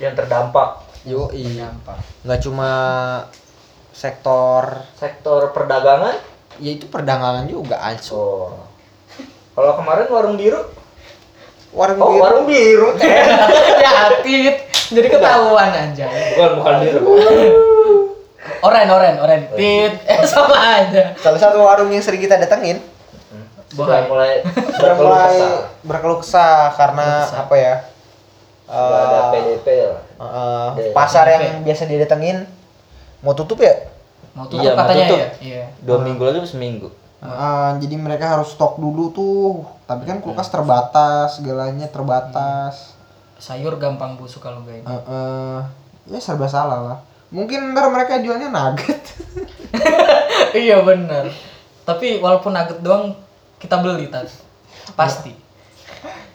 yang 0.00 0.16
terdampak 0.16 0.88
Yo, 1.02 1.28
nggak 2.24 2.40
cuma 2.46 2.70
sektor 3.90 4.86
sektor 4.94 5.50
perdagangan. 5.50 6.14
ya 6.62 6.70
itu 6.78 6.86
perdagangan 6.88 7.44
juga 7.50 7.82
anjir. 7.82 8.14
Oh. 8.16 8.54
Kalau 9.52 9.72
kemarin 9.76 10.06
warung 10.08 10.36
biru? 10.40 10.62
Warung 11.72 11.98
Oh, 11.98 12.08
biru. 12.10 12.20
warung 12.20 12.44
biru. 12.44 12.88
ya 13.84 13.92
tit 14.20 14.56
jadi 14.88 15.08
ketahuan 15.08 15.72
aja 15.72 16.04
bukan 16.36 16.50
bukan 16.60 16.74
biru. 16.78 17.00
oren 18.60 18.88
oren 18.88 19.14
oren 19.18 19.40
tit 19.52 19.92
eh 20.04 20.20
sama 20.22 20.52
aja 20.54 21.16
Salah 21.16 21.40
satu 21.40 21.58
warung 21.58 21.88
yang 21.88 22.00
sering 22.00 22.20
kita 22.20 22.36
datengin 22.36 22.76
Sudah 23.68 24.04
mulai 24.04 24.44
sudah 24.44 24.92
berkeluh 24.92 25.08
mulai 25.08 25.32
kesah. 25.32 25.56
berkeluh 25.82 26.18
kesah 26.20 26.56
karena 26.72 27.08
apa 27.24 27.54
ya? 27.54 27.74
Sudah 28.62 29.00
ada 29.00 29.16
eh, 29.16 29.28
PDP 29.32 29.66
lah. 29.82 30.00
eh, 30.12 30.68
Oke. 30.68 30.84
pasar 30.92 31.24
yang 31.26 31.44
biasa 31.62 31.82
didatengin 31.84 32.44
mau 33.18 33.32
tutup 33.32 33.58
ya? 33.58 33.88
mau 34.32 34.44
tutup 34.44 34.60
Iya, 34.62 34.70
mau 34.70 34.78
katanya 34.78 35.04
tutup. 35.06 35.18
ya 35.18 35.28
iya 35.40 35.64
Dua 35.80 35.98
minggu 35.98 36.20
lagi 36.22 36.44
seminggu. 36.44 36.92
Eh, 37.22 37.72
jadi 37.86 37.94
mereka 37.94 38.34
harus 38.34 38.50
stok 38.50 38.82
dulu 38.82 39.14
tuh. 39.14 39.62
Tapi 39.86 40.02
kan 40.02 40.18
kulkas 40.18 40.50
terbatas, 40.50 41.38
segalanya 41.38 41.86
terbatas. 41.86 42.98
sayur 43.42 43.74
gampang 43.74 44.14
busuk 44.14 44.38
kalau 44.38 44.62
nggak 44.62 44.82
ini. 44.82 44.86
Eh, 44.86 45.02
eh, 45.10 45.58
ya 46.14 46.18
serba 46.22 46.46
salah 46.46 46.78
lah. 46.78 46.98
Mungkin 47.34 47.74
ntar 47.74 47.90
mereka 47.90 48.22
jualnya 48.22 48.46
nugget. 48.54 49.02
iya 50.62 50.78
bener. 50.78 51.26
Tapi 51.82 52.22
walaupun 52.22 52.54
nugget 52.54 52.78
doang 52.86 53.18
kita 53.58 53.82
beli 53.82 54.06
tas 54.06 54.46
pasti. 54.94 55.34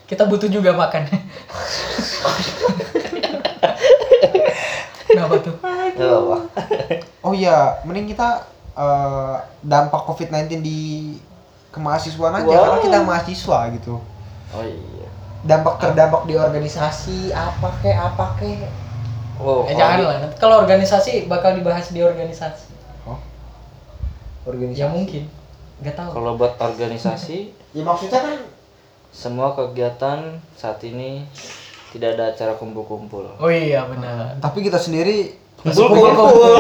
Kita 0.04 0.28
butuh 0.28 0.52
juga 0.52 0.76
makan. 0.76 1.08
Kenapa 5.08 5.36
tuh? 5.40 5.56
Enggak 5.64 6.44
oh 7.24 7.32
iya, 7.32 7.80
mending 7.88 8.12
kita 8.12 8.44
eh, 8.78 9.36
dampak 9.62 10.02
COVID-19 10.06 10.62
di 10.62 10.80
kemahasiswaan 11.74 12.38
aja 12.38 12.46
Wow. 12.48 12.62
karena 12.64 12.80
kita 12.82 12.98
mahasiswa 13.04 13.60
gitu. 13.74 13.96
Oh 14.54 14.64
iya. 14.64 15.08
Dampak 15.44 15.78
terdampak 15.78 16.26
di 16.26 16.34
organisasi 16.34 17.30
apa 17.34 17.70
kek 17.82 17.94
apa 17.94 18.26
kek. 18.38 18.70
Oh, 19.38 19.70
eh 19.70 19.78
jangan 19.78 20.02
lah 20.02 20.16
nanti 20.18 20.36
kalau 20.38 20.62
organisasi 20.62 21.30
bakal 21.30 21.54
dibahas 21.54 21.94
di 21.94 22.02
organisasi 22.02 22.74
organisasi. 24.46 24.82
Ya 24.82 24.88
mungkin. 24.90 25.24
Nggak 25.78 25.94
tahu. 25.94 26.10
Kalau 26.18 26.32
buat 26.38 26.54
organisasi, 26.58 27.54
Ya 27.78 27.86
maksudnya 27.86 28.18
kan 28.24 28.38
semua 29.14 29.54
kegiatan 29.54 30.42
saat 30.58 30.82
ini 30.82 31.22
tidak 31.94 32.18
ada 32.18 32.34
acara 32.34 32.54
kumpul-kumpul. 32.58 33.38
Oh 33.38 33.52
iya 33.52 33.86
benar. 33.86 34.34
tapi 34.42 34.66
kita 34.66 34.82
sendiri 34.82 35.38
Kumpul-kumpul. 35.74 36.54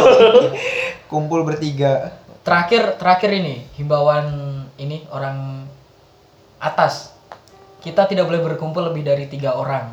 kumpul 1.12 1.39
bertiga. 1.48 2.12
Terakhir 2.43 2.96
terakhir 2.96 3.32
ini 3.36 3.67
himbauan 3.76 4.28
ini 4.80 5.04
orang 5.12 5.67
atas. 6.60 7.15
Kita 7.84 8.08
tidak 8.08 8.28
boleh 8.28 8.43
berkumpul 8.43 8.84
lebih 8.91 9.04
dari 9.08 9.28
tiga 9.32 9.56
orang. 9.56 9.91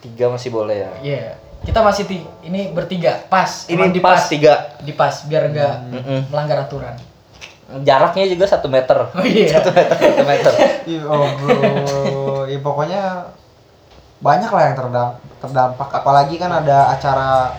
Tiga 0.00 0.32
masih 0.32 0.50
boleh 0.52 0.76
ya. 0.80 0.92
Iya. 1.04 1.26
Kita 1.60 1.84
masih 1.84 2.08
ti 2.08 2.24
ini 2.44 2.72
bertiga 2.72 3.20
pas. 3.28 3.68
Ini 3.68 3.76
Emang 3.76 3.92
pas 4.00 4.24
tiga. 4.28 4.76
Di 4.80 4.96
pas 4.96 5.12
biar 5.28 5.52
nggak 5.52 5.74
Mm-mm. 5.92 6.20
melanggar 6.32 6.64
aturan. 6.64 6.96
Jaraknya 7.84 8.24
juga 8.26 8.48
satu 8.48 8.66
meter. 8.72 8.96
Oh 9.12 9.24
iya. 9.24 9.52
Satu 9.60 9.70
meter, 9.70 9.94
satu 9.94 10.24
meter. 10.26 10.52
Oh 11.06 11.28
bro. 11.38 12.42
ya 12.50 12.58
pokoknya 12.58 13.02
banyak 14.18 14.50
lah 14.50 14.62
yang 14.66 14.76
terdampak, 14.76 15.22
terdampak. 15.38 15.88
Apalagi 15.94 16.34
kan 16.34 16.50
ada 16.50 16.90
acara 16.90 17.54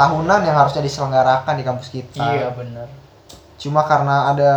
tahunan 0.00 0.40
yang 0.42 0.56
harusnya 0.56 0.80
diselenggarakan 0.80 1.54
di 1.60 1.64
kampus 1.64 1.88
kita. 1.92 2.16
Iya 2.16 2.48
benar. 2.56 2.88
Cuma 3.60 3.84
karena 3.84 4.32
ada 4.32 4.52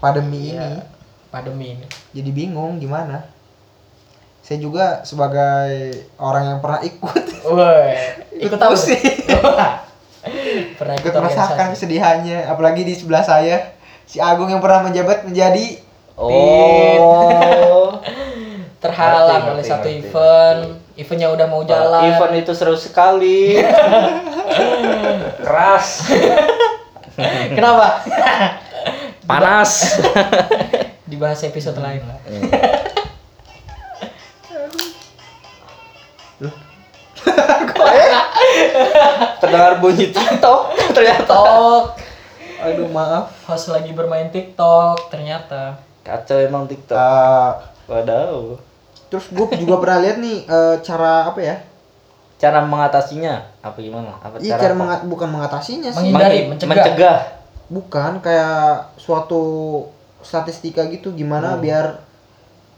pandemi 0.00 0.52
ini, 0.52 0.80
Pandemi 1.28 1.76
ini. 1.76 1.86
jadi 2.12 2.30
bingung 2.30 2.80
gimana. 2.80 3.28
Saya 4.40 4.60
juga 4.60 5.00
sebagai 5.02 5.92
orang 6.16 6.44
yang 6.46 6.58
pernah 6.60 6.80
ikut, 6.80 7.24
Woi, 7.44 7.92
ikut 8.44 8.56
tahu. 8.56 8.72
pusing. 8.72 9.00
Pernah 10.80 10.94
ikut 10.96 11.12
merasakan 11.12 11.76
kesedihannya. 11.76 12.48
Apalagi 12.48 12.80
di 12.80 12.96
sebelah 12.96 13.20
saya, 13.20 13.76
si 14.04 14.16
Agung 14.16 14.48
yang 14.48 14.60
pernah 14.60 14.84
menjabat 14.84 15.24
menjadi 15.24 15.80
Oh. 16.20 17.98
Terhalang 18.78 19.56
oleh 19.56 19.64
satu 19.64 19.88
ngerti. 19.88 20.08
event. 20.08 20.60
Eventnya 20.94 21.26
udah 21.34 21.46
mau 21.50 21.66
jalan. 21.66 22.06
Event 22.06 22.34
itu 22.38 22.54
seru 22.54 22.78
sekali. 22.78 23.58
Keras, 25.44 26.06
Kenapa? 27.50 28.02
panas. 29.26 29.98
Dibahas 31.10 31.42
episode 31.42 31.78
lain 31.82 32.02
lah. 32.06 32.18
Terdengar 39.42 39.78
bunyi 39.82 40.14
TikTok 40.14 40.74
ternyata. 40.94 41.26
TikTok. 41.26 41.82
aduh 42.64 42.88
maaf. 42.88 43.28
Host 43.44 43.74
lagi 43.74 43.92
bermain 43.92 44.30
TikTok 44.30 45.10
ternyata. 45.10 45.78
Kacau 46.06 46.38
emang 46.40 46.64
TikTok. 46.70 47.52
Eh, 47.60 47.92
Waduh. 47.92 48.73
Terus 49.14 49.30
gue 49.30 49.46
juga 49.56 49.78
pernah 49.78 49.98
lihat 50.00 50.18
nih 50.18 50.42
eh, 50.42 50.76
cara 50.80 51.12
apa 51.24 51.38
ya? 51.38 51.56
Cara 52.34 52.58
mengatasinya 52.60 53.38
apa 53.60 53.78
gimana? 53.78 54.18
Apa 54.18 54.36
Iya 54.36 54.58
cara 54.58 54.66
apa? 54.68 54.80
menga- 54.80 55.04
bukan 55.06 55.28
mengatasinya 55.30 55.88
sih. 55.88 56.10
Menghindari, 56.10 56.38
Menghi- 56.42 56.50
mencegah. 56.50 56.74
mencegah. 56.74 57.18
Bukan 57.66 58.12
kayak 58.20 58.58
suatu 58.96 59.42
statistika 60.20 60.82
gitu 60.86 61.12
gimana 61.12 61.54
biar 61.56 62.02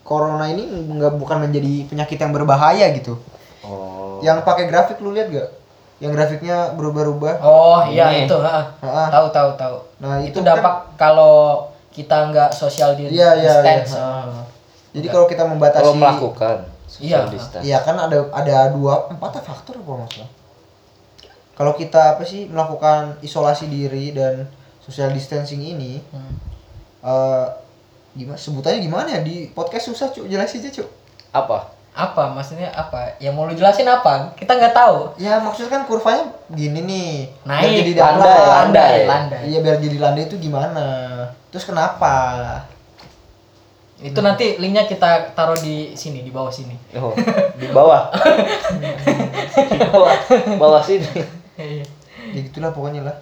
corona 0.03 0.47
ini 0.47 0.63
nggak 0.63 1.17
bukan 1.17 1.41
menjadi 1.41 1.89
penyakit 1.89 2.15
yang 2.17 2.31
berbahaya 2.31 2.93
gitu. 2.93 3.17
Oh. 3.63 4.21
Yang 4.21 4.45
pakai 4.45 4.65
grafik 4.67 5.01
lu 5.01 5.11
lihat 5.11 5.29
gak? 5.29 5.51
Yang 5.97 6.13
grafiknya 6.15 6.71
berubah-ubah. 6.73 7.41
Oh 7.41 7.81
iya 7.87 8.13
Ini. 8.13 8.29
itu, 8.29 8.37
ha. 8.37 8.69
Ha-ha. 8.77 9.05
tahu 9.09 9.27
tahu 9.31 9.51
tahu. 9.57 9.77
Nah, 9.99 10.21
itu, 10.21 10.39
itu 10.39 10.39
dampak 10.39 10.95
kalau 10.95 11.67
kita 11.89 12.29
nggak 12.29 12.53
social 12.53 12.93
di 12.93 13.09
Iya, 13.09 13.33
iya, 13.35 13.55
distance. 13.59 13.97
iya. 13.97 14.05
Ah. 14.05 14.46
Jadi 14.97 15.07
kalau 15.07 15.27
kita 15.27 15.45
membatasi 15.45 15.83
Kalau 15.83 15.95
melakukan 15.95 16.57
Iya. 16.97 17.29
distance. 17.29 17.61
Iya 17.61 17.79
kan 17.81 17.97
ada 17.99 18.31
ada 18.31 18.57
dua 18.71 19.07
empat 19.09 19.39
faktor 19.41 19.77
apa 19.77 19.93
maksudnya? 19.99 20.29
Kalau 21.53 21.73
kita 21.73 22.15
apa 22.15 22.23
sih 22.23 22.47
melakukan 22.47 23.17
isolasi 23.21 23.67
diri 23.67 24.11
dan 24.11 24.49
social 24.79 25.11
distancing 25.11 25.61
ini 25.61 26.01
Hmm. 26.09 26.35
eh 27.03 27.47
gimana 28.15 28.37
sebutannya 28.37 28.81
gimana 28.81 29.09
ya 29.11 29.21
di 29.21 29.51
podcast 29.51 29.89
susah 29.89 30.09
cuk 30.09 30.25
jelasin 30.25 30.59
aja 30.59 30.73
cuk 30.75 30.89
Apa? 31.31 31.69
Apa 31.93 32.29
maksudnya 32.31 32.69
apa? 32.71 33.13
Yang 33.19 33.33
mau 33.35 33.45
lu 33.45 33.53
jelasin 33.53 33.85
apa? 33.85 34.33
Kita 34.33 34.53
nggak 34.53 34.73
tahu. 34.73 34.97
ya 35.17 35.37
maksudnya 35.37 35.71
kan 35.71 35.83
kurvanya 35.85 36.25
gini 36.51 36.81
nih 36.83 37.11
Naik, 37.43 37.61
biar 37.63 37.77
jadi 37.79 37.93
landai, 37.95 38.21
dalam. 38.21 38.49
landai, 38.49 38.97
landai. 39.07 39.41
iya 39.47 39.59
biar 39.61 39.77
jadi 39.77 39.97
landai 39.99 40.25
itu 40.25 40.37
gimana 40.39 40.87
terus 41.49 41.65
kenapa 41.65 42.13
Itu 43.99 44.21
nanti 44.21 44.57
linknya 44.57 44.85
kita 44.85 45.33
taruh 45.33 45.57
di 45.57 45.93
sini 45.93 46.21
di 46.21 46.29
bawah 46.29 46.51
sini. 46.51 46.77
Oh, 46.95 47.17
di 47.57 47.67
bawah. 47.69 48.13
di 49.67 49.79
bawah. 49.83 50.15
Bawah 50.57 50.81
sini. 50.81 51.09
Iya. 51.57 51.85
ya 52.27 52.41
gitulah 52.43 52.69
pokoknya 52.69 53.01
lah 53.01 53.17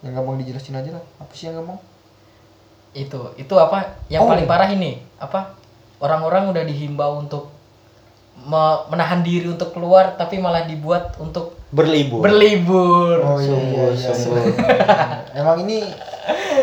yang 0.00 0.12
gampang 0.12 0.38
dijelasin 0.38 0.76
aja 0.76 0.92
lah 0.92 1.02
apa 1.16 1.32
sih 1.32 1.48
yang 1.48 1.58
gampang 1.58 1.80
itu 2.92 3.16
itu 3.34 3.54
apa 3.54 3.96
yang 4.06 4.22
Oh. 4.22 4.28
paling 4.28 4.44
parah 4.44 4.68
ini 4.68 5.02
apa 5.16 5.56
orang-orang 5.98 6.50
udah 6.50 6.62
dihimbau 6.62 7.18
untuk 7.18 7.48
me- 8.38 8.82
menahan 8.86 9.20
diri 9.20 9.46
untuk 9.46 9.72
keluar 9.72 10.14
tapi 10.14 10.36
malah 10.36 10.62
dibuat 10.62 11.16
untuk 11.16 11.58
Berlibur. 11.70 12.20
berlibur 12.20 13.18
oh 13.20 13.38
iya 13.38 13.56
iya, 13.56 13.84
iya, 13.90 14.10
iya. 14.12 14.42
emang 15.34 15.62
ini 15.62 15.82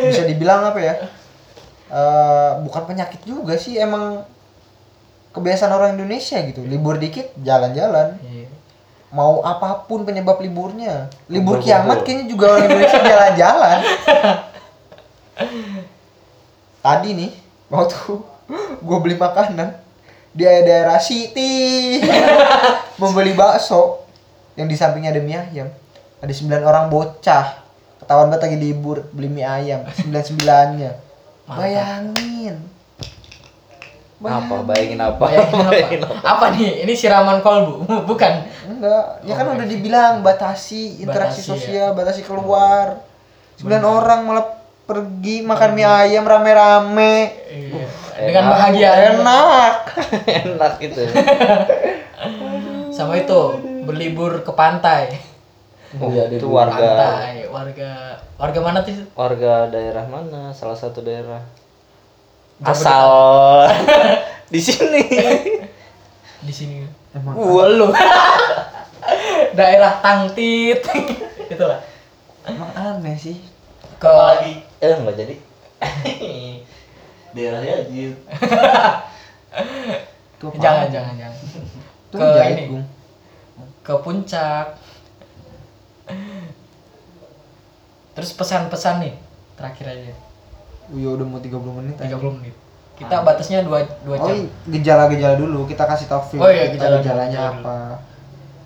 bisa 0.05 0.23
dibilang 0.23 0.61
apa 0.63 0.79
ya 0.79 0.93
Eh, 1.87 2.51
bukan 2.67 2.83
penyakit 2.83 3.23
juga 3.23 3.55
sih 3.55 3.79
emang 3.79 4.27
kebiasaan 5.31 5.71
orang 5.71 5.95
Indonesia 5.95 6.35
gitu. 6.43 6.67
Libur 6.67 6.99
dikit 6.99 7.31
jalan-jalan. 7.39 8.19
Iya. 8.27 8.47
mau 9.07 9.39
apa 9.39 9.87
pun 9.87 10.03
penyebab 10.03 10.35
liburnya. 10.43 11.07
Libur 11.31 11.63
Betul, 11.63 11.71
kiamat 11.71 12.03
kayaknya 12.03 12.25
juga 12.27 12.45
orang 12.51 12.67
Indonesia 12.67 12.99
jalan-jalan. 12.99 13.77
Tadi 16.83 17.09
nih 17.15 17.31
waktu 17.71 17.99
gue 18.83 18.97
beli 18.99 19.15
makanan 19.15 19.79
di 20.35 20.43
daerah 20.43 20.99
City 20.99 22.03
membeli 22.99 23.31
bakso 23.31 24.03
yang 24.59 24.67
di 24.67 24.75
sampingnya 24.75 25.15
ada 25.15 25.23
mie 25.23 25.39
ayam. 25.39 25.71
Ada 26.19 26.33
sembilan 26.35 26.67
orang 26.67 26.85
bocah. 26.91 27.63
Ketahuan 28.03 28.27
banget 28.27 28.43
lagi 28.43 28.59
libur 28.59 29.07
beli 29.15 29.31
mie 29.31 29.47
ayam. 29.47 29.87
Sembilan 29.87 30.23
sembilannya 30.27 31.06
Mantap. 31.47 31.57
bayangin 31.57 32.55
Apa? 34.19 34.55
Bayangin 34.65 34.99
apa? 34.99 35.25
Bayangin 35.69 36.01
apa? 36.03 36.15
apa 36.25 36.45
nih 36.51 36.83
ini 36.83 36.93
siraman 36.93 37.39
kolbu 37.39 37.85
bukan 38.09 38.33
Enggak, 38.67 39.23
ya 39.23 39.33
kan 39.33 39.45
Oh, 39.47 39.55
udah 39.55 39.63
iya. 39.63 39.71
dibilang 39.71 40.13
batasi 40.19 40.99
interaksi 40.99 41.39
Batasi, 41.39 41.47
ya. 41.47 41.49
sosial, 41.49 41.89
batasi 41.95 42.21
keluar. 42.21 42.99
Sembilan 43.55 43.83
orang 43.83 44.19
malah 44.21 44.45
pergi 44.83 45.41
makan 45.41 45.71
mie 45.71 45.87
ayam 45.87 46.23
rame-rame. 46.23 47.15
Iya. 47.47 47.87
dengan 48.17 48.43
Enak. 48.43 48.51
bahagia 48.51 48.91
Enak. 49.07 49.75
Enak 50.43 50.73
gitu. 50.77 51.01
sama 52.91 53.13
itu 53.15 53.39
berlibur 53.83 54.41
ke 54.41 54.51
pantai 54.51 55.15
Oh, 55.97 56.09
Iya, 56.11 56.23
itu 56.29 56.45
warga 56.45 56.77
pantai 56.77 57.47
warga 57.49 57.91
warga 58.37 58.59
mana 58.61 58.79
tuh 58.83 58.93
warga 59.13 59.65
daerah 59.67 60.05
mana? 60.05 60.53
Salah 60.53 60.77
satu 60.77 61.01
daerah. 61.01 61.41
Jabodetabek. 62.57 62.73
Asal 62.73 63.09
di 64.53 64.59
sini. 64.59 65.03
di 66.37 66.53
sini 66.53 66.85
Emang 67.13 67.33
Wah 67.33 67.65
lu 67.65 67.87
daerah 69.57 69.97
Tangtit 70.01 70.81
itulah 71.53 71.81
emang 72.45 72.69
aneh 72.73 73.17
sih. 73.17 73.37
ke 73.97 74.13
Eh, 74.77 74.93
enggak 74.93 75.17
jadi. 75.17 75.35
daerahnya 77.33 77.73
aja. 77.81 78.07
Jangan 80.37 80.87
jangan 80.93 81.13
jangan 81.17 81.37
Ke 82.13 82.27
ini. 82.53 82.81
Ke 83.81 83.93
puncak 83.97 84.77
terus 88.13 88.31
pesan-pesan 88.33 88.95
nih 88.99 89.13
terakhir 89.53 89.87
aja 89.87 90.13
Oh, 90.87 90.95
iya 90.95 91.09
udah 91.11 91.27
mau 91.27 91.35
30 91.37 91.51
menit. 91.73 91.95
30 91.97 92.07
anjing. 92.07 92.33
menit 92.33 92.55
kita 92.95 93.21
batasnya 93.21 93.59
2 93.61 93.69
2 94.01 94.09
Oh, 94.09 94.17
jam 94.17 94.33
iya, 94.33 94.47
gejala-gejala 94.71 95.35
dulu 95.35 95.59
kita 95.65 95.83
kasih 95.85 96.07
tahu 96.07 96.21
film 96.25 96.41
Oh, 96.41 96.49
iya, 96.49 96.71
kita 96.71 96.81
gejala- 96.81 96.97
gejalanya 96.97 97.29
gejala 97.29 97.51
dulu. 97.51 97.61
apa. 97.61 97.77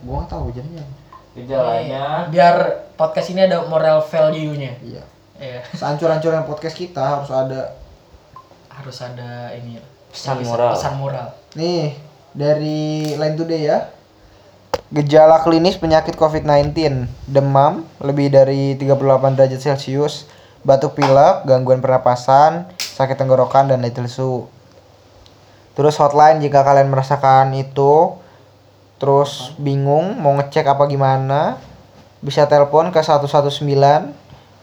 Gua 0.02 0.16
nggak 0.16 0.30
tahu 0.30 0.44
gejalanya. 0.50 0.86
Gejalanya 1.32 2.04
biar 2.28 2.56
podcast 2.94 3.28
ini 3.30 3.42
ada 3.42 3.58
moral 3.64 4.00
value-nya 4.02 4.72
Iya. 4.80 5.04
Iya. 5.36 5.62
Seancur-ancurnya 5.74 6.44
podcast 6.44 6.76
kita 6.76 7.02
harus 7.02 7.30
ada 7.30 7.74
harus 8.70 8.98
ada 9.00 9.52
ini 9.54 9.82
Pesan 10.08 10.38
Bisa- 10.38 10.48
moral. 10.48 10.72
pesan 10.76 10.94
moral 10.96 11.28
nih 11.54 11.96
dari 12.32 12.80
Line 13.12 13.36
Today 13.36 13.62
ya. 13.66 13.78
Gejala 14.92 15.40
klinis 15.40 15.80
penyakit 15.80 16.20
COVID-19, 16.20 16.76
demam 17.24 17.88
lebih 18.04 18.28
dari 18.28 18.76
38 18.76 19.40
derajat 19.40 19.64
Celcius, 19.64 20.28
batuk 20.68 21.00
pilek, 21.00 21.48
gangguan 21.48 21.80
pernapasan, 21.80 22.68
sakit 22.76 23.16
tenggorokan 23.16 23.72
dan 23.72 23.80
lesu. 23.80 24.52
Terus 25.80 25.96
hotline 25.96 26.44
jika 26.44 26.68
kalian 26.68 26.92
merasakan 26.92 27.56
itu, 27.56 28.20
terus 29.00 29.56
bingung 29.56 30.20
mau 30.20 30.36
ngecek 30.36 30.68
apa 30.68 30.84
gimana, 30.92 31.56
bisa 32.20 32.44
telepon 32.52 32.92
ke 32.92 33.00
119 33.00 33.64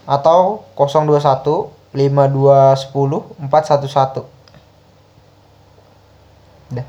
atau 0.05 0.69
021 0.77 1.73
5210 1.97 3.49
411. 3.49 4.29
Udah. 6.69 6.87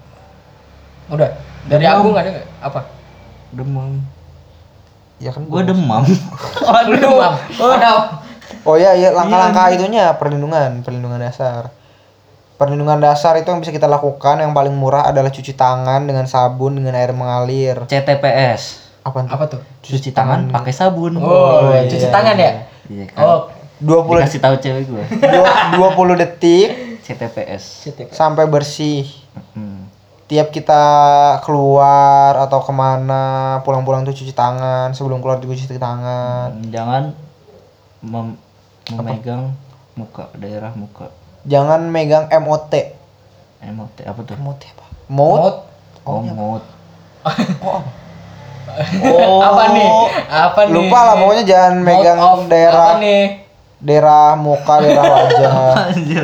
Udah. 1.08 1.30
Dari 1.72 1.88
Demam. 1.88 2.04
Agung 2.04 2.20
ada 2.20 2.28
nggak? 2.36 2.48
Apa? 2.60 2.99
Demam. 3.52 4.02
Ya 5.18 5.30
kan 5.30 5.44
Gue 5.44 5.60
gua- 5.60 5.68
demam. 5.68 6.04
Aduh. 6.62 6.96
demam. 6.96 7.34
Ada. 7.52 7.92
Oh 8.62 8.76
iya 8.76 8.92
iya 8.94 9.10
langkah-langkah 9.10 9.72
itunya 9.72 10.14
perlindungan, 10.16 10.82
perlindungan 10.82 11.20
dasar. 11.20 11.70
Perlindungan 12.56 13.00
dasar 13.00 13.34
itu 13.36 13.48
yang 13.48 13.60
bisa 13.60 13.72
kita 13.72 13.86
lakukan 13.86 14.36
yang 14.38 14.52
paling 14.52 14.74
murah 14.74 15.08
adalah 15.08 15.30
cuci 15.30 15.54
tangan 15.54 16.04
dengan 16.04 16.26
sabun 16.26 16.76
dengan 16.76 16.92
air 16.94 17.12
mengalir. 17.12 17.86
CTPS. 17.86 18.84
Apa 19.00 19.24
Apa 19.26 19.48
tuh? 19.48 19.62
Cuci 19.80 20.12
tangan 20.12 20.52
pakai 20.52 20.70
sabun. 20.70 21.16
Oh, 21.16 21.72
iya, 21.72 21.88
cuci 21.88 22.04
iya. 22.04 22.12
tangan 22.12 22.36
ya? 22.36 22.52
Iya 22.86 23.06
kan. 23.08 23.24
Oh, 23.24 23.40
20 23.80 24.20
Dikasih 24.20 24.42
tahu 24.42 24.56
cewek 24.60 24.84
gue. 24.86 25.04
dua- 25.24 25.96
20 25.96 26.20
detik 26.20 26.70
CTPS. 27.00 27.64
CTP. 27.86 28.10
sampai 28.12 28.44
bersih. 28.44 29.08
Hmm. 29.56 29.88
Tiap 30.30 30.54
kita 30.54 30.84
keluar 31.42 32.38
atau 32.38 32.62
ke 32.62 32.70
mana 32.72 33.24
pulang-pulang 33.60 34.06
tuh 34.06 34.14
cuci 34.14 34.30
tangan 34.32 34.94
sebelum 34.94 35.20
keluar 35.20 35.42
juga 35.42 35.58
cuci 35.58 35.74
tangan. 35.76 36.70
Jangan 36.70 37.18
mem- 38.00 38.38
memegang 38.88 39.58
muka 39.94 40.30
daerah 40.34 40.70
muka. 40.72 41.10
Jangan 41.44 41.82
megang 41.84 42.30
MOT. 42.32 42.74
MOT 43.66 43.98
apa 44.02 44.20
tuh? 44.22 44.38
MOT 44.38 44.62
apa? 44.70 44.86
Mot? 45.10 45.40
Mot. 45.40 45.56
Oh, 46.06 46.22
mot. 46.24 46.64
Oh, 49.02 49.42
Apa 49.42 49.74
nih? 49.74 49.90
Apa 50.30 50.60
nih? 50.64 50.72
lupa 50.72 51.00
lah 51.02 51.16
pokoknya 51.18 51.44
jangan 51.44 51.74
megang 51.82 52.20
of- 52.22 52.48
daerah 52.48 52.88
Apa 52.88 53.02
nih? 53.02 53.24
daerah 53.82 54.38
muka, 54.38 54.74
daerah 54.78 55.04
wajah. 55.18 55.54
Anjir. 55.90 56.24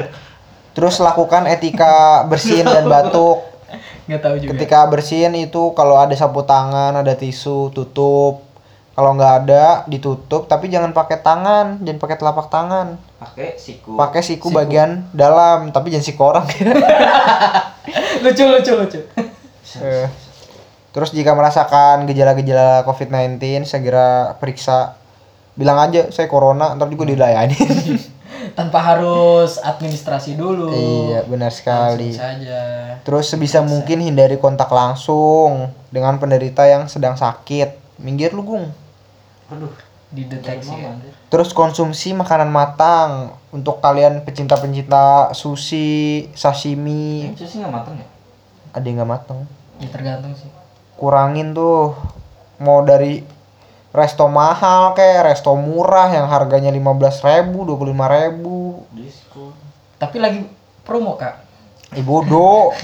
Terus 0.72 0.96
lakukan 1.00 1.50
etika 1.50 2.22
bersin 2.24 2.64
dan 2.64 2.86
batuk. 2.86 3.55
Nggak 4.06 4.22
tahu 4.22 4.36
juga. 4.38 4.52
Ketika 4.54 4.80
bersin 4.86 5.34
itu 5.34 5.74
kalau 5.74 5.98
ada 5.98 6.14
sapu 6.14 6.46
tangan, 6.46 6.94
ada 6.94 7.14
tisu, 7.18 7.74
tutup. 7.74 8.46
Kalau 8.96 9.12
nggak 9.12 9.34
ada, 9.44 9.84
ditutup. 9.92 10.48
Tapi 10.48 10.72
jangan 10.72 10.96
pakai 10.96 11.20
tangan, 11.20 11.84
jangan 11.84 12.00
pakai 12.00 12.16
telapak 12.16 12.48
tangan. 12.48 12.88
Pakai 13.20 13.60
siku. 13.60 14.00
Pakai 14.00 14.22
siku, 14.24 14.48
bagian 14.56 15.12
dalam, 15.12 15.76
tapi 15.76 15.92
jangan 15.92 16.06
siku 16.08 16.22
orang. 16.24 16.48
lucu 18.24 18.44
lucu 18.48 18.72
lucu. 18.72 19.00
Eh. 19.84 20.08
Terus 20.96 21.12
jika 21.12 21.36
merasakan 21.36 22.08
gejala-gejala 22.08 22.88
COVID-19, 22.88 23.68
segera 23.68 24.40
periksa. 24.40 24.96
Bilang 25.60 25.76
aja, 25.76 26.08
saya 26.08 26.32
corona, 26.32 26.72
ntar 26.80 26.88
juga 26.88 27.04
dilayani. 27.04 27.60
Tanpa 28.54 28.78
harus 28.84 29.58
administrasi 29.58 30.38
dulu. 30.38 30.70
iya, 30.70 31.26
benar 31.26 31.50
sekali. 31.50 32.14
Langsung 32.14 32.46
saja. 32.46 32.62
Terus 33.02 33.26
sebisa 33.32 33.66
mungkin 33.66 34.06
hindari 34.06 34.38
kontak 34.38 34.70
langsung 34.70 35.74
dengan 35.90 36.22
penderita 36.22 36.68
yang 36.70 36.86
sedang 36.86 37.18
sakit. 37.18 37.98
Minggir 37.98 38.36
lu, 38.36 38.46
Gung. 38.46 38.70
Aduh. 39.50 39.74
Dideteksi 40.16 40.72
ya. 40.72 40.96
Terus 41.28 41.52
konsumsi 41.52 42.16
makanan 42.16 42.48
matang 42.48 43.36
untuk 43.52 43.84
kalian 43.84 44.24
pecinta-pecinta 44.24 45.36
sushi, 45.36 46.30
sashimi, 46.32 47.36
sih 47.36 47.60
nggak 47.60 47.74
matang 47.74 47.96
ya? 48.00 48.08
ada 48.72 48.86
yang 48.86 49.04
nggak 49.04 49.12
matang. 49.12 49.40
Ya 49.82 49.90
tergantung 49.92 50.32
sih. 50.38 50.48
Kurangin 50.96 51.52
tuh 51.52 51.92
mau 52.64 52.80
dari 52.88 53.28
resto 53.96 54.28
mahal 54.28 54.92
kayak 54.92 55.32
resto 55.32 55.56
murah 55.56 56.12
yang 56.12 56.28
harganya 56.28 56.68
15.000 56.70 57.24
ribu, 57.24 57.64
25 57.64 57.96
ribu. 58.12 58.58
Diskon. 58.92 59.56
Tapi 59.96 60.20
lagi 60.20 60.44
promo 60.84 61.16
kak. 61.16 61.40
Eh 61.96 62.04
bodoh. 62.04 62.76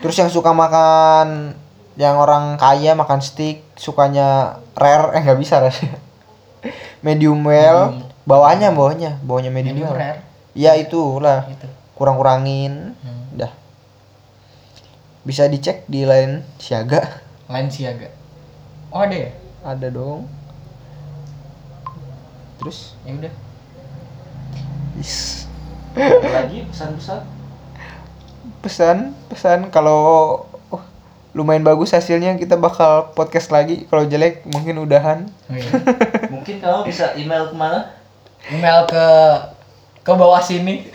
Terus 0.00 0.16
yang 0.16 0.32
suka 0.32 0.50
makan 0.50 1.52
yang 1.94 2.16
orang 2.16 2.56
kaya 2.56 2.96
makan 2.96 3.20
steak 3.20 3.68
sukanya 3.76 4.58
rare 4.72 5.12
eh 5.12 5.20
nggak 5.20 5.36
bisa 5.38 5.60
rare. 5.60 5.76
medium 7.02 7.44
well, 7.44 7.92
bawahnya 8.24 8.72
bawahnya, 8.72 9.20
bawahnya 9.20 9.50
medium, 9.52 9.76
Medium 9.76 9.92
well. 9.92 10.00
rare. 10.00 10.18
Iya 10.52 10.72
itulah. 10.80 11.44
Gitu. 11.46 11.68
kurang-kurangin 11.92 12.96
Hmm. 12.98 13.24
dah 13.36 13.52
bisa 15.22 15.46
dicek 15.46 15.86
di 15.86 16.02
line 16.02 16.42
siaga 16.58 17.22
Lain 17.46 17.68
siaga. 17.68 18.08
Oh 18.90 18.98
ada 18.98 19.12
ya? 19.14 19.30
Ada 19.62 19.88
dong 19.88 20.26
terus 22.56 22.94
Ya 23.02 23.14
udah. 23.16 23.32
is- 24.96 25.46
lagi 26.24 26.64
pesan-pesan? 26.66 27.20
pesan 28.58 28.96
pesan 29.26 29.68
kalau 29.68 30.00
oh, 30.68 30.82
lumayan 31.32 31.62
bagus 31.62 31.90
hasilnya 31.90 32.34
kita 32.34 32.54
bakal 32.56 33.10
podcast 33.12 33.50
lagi 33.50 33.86
kalau 33.86 34.02
jelek 34.04 34.42
mungkin 34.46 34.78
udahan 34.78 35.26
Oh, 35.46 35.54
iya. 35.54 35.70
Mungkin 36.32 36.58
kamu 36.58 36.80
bisa 36.82 37.14
email 37.14 37.46
ke 37.46 37.54
mana? 37.54 37.92
Email 38.44 38.82
ke 38.84 39.06
ke 40.00 40.10
bawah 40.10 40.40
sini. 40.40 40.90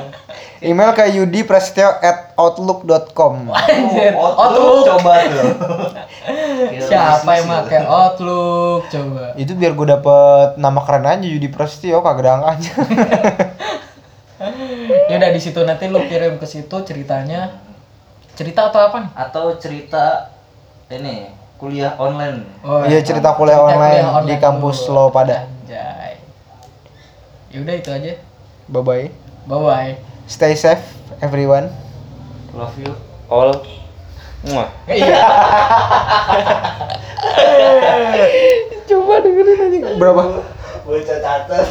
email 0.60 0.92
ke 0.92 1.08
yudi 1.10 1.40
prasetyo 1.40 1.88
at 1.94 2.34
outlook.com 2.34 3.48
Oh, 3.48 4.32
Outlook. 4.34 4.84
coba 4.86 5.12
tuh. 5.22 5.48
Kira 6.68 6.84
Siapa 6.84 7.30
yang 7.32 7.46
ya. 7.46 7.54
pakai 7.58 7.80
Outlook 7.82 8.80
coba? 8.86 9.24
itu 9.34 9.52
biar 9.52 9.72
gue 9.72 9.86
dapet 9.88 10.48
nama 10.56 10.80
keren 10.80 11.06
aja 11.06 11.24
Yudi 11.24 11.48
Prasetyo 11.48 12.00
kagak 12.00 12.20
ada 12.20 12.30
angkanya 12.36 12.72
Ya 15.06 15.14
udah 15.16 15.30
di 15.30 15.38
situ 15.38 15.60
nanti 15.60 15.84
lu 15.86 16.00
kirim 16.02 16.36
ke 16.36 16.46
situ 16.46 16.72
ceritanya. 16.80 17.60
Cerita 18.32 18.70
atau 18.70 18.80
apa 18.80 18.96
nih? 18.98 19.10
Atau 19.12 19.52
cerita 19.54 20.32
ini 20.88 21.28
kuliah 21.56 21.92
online. 21.94 22.48
Oh, 22.60 22.80
iya 22.82 23.00
cerita 23.00 23.34
kuliah 23.34 23.60
online, 23.60 24.00
di 24.24 24.34
kampus 24.38 24.86
dulu. 24.86 24.96
lo 24.98 25.12
pada 25.12 25.44
Anjay. 25.44 26.16
Ya 27.48 27.58
udah 27.58 27.74
itu 27.74 27.90
aja. 27.90 28.12
bye 28.64 28.80
bye 28.80 29.06
Bye 29.44 29.58
bye. 29.58 29.92
stay 30.24 30.54
safe 30.54 30.80
everyone 31.18 31.68
Love 32.50 32.78
you 32.78 32.94
all. 33.28 33.50
Muah. 34.40 34.68
Iya. 34.88 35.20
Coba 38.88 39.20
dengerin 39.20 39.60
aja. 39.60 39.92
Berapa? 40.00 40.22
Bocah 40.88 41.18
catat. 41.20 41.66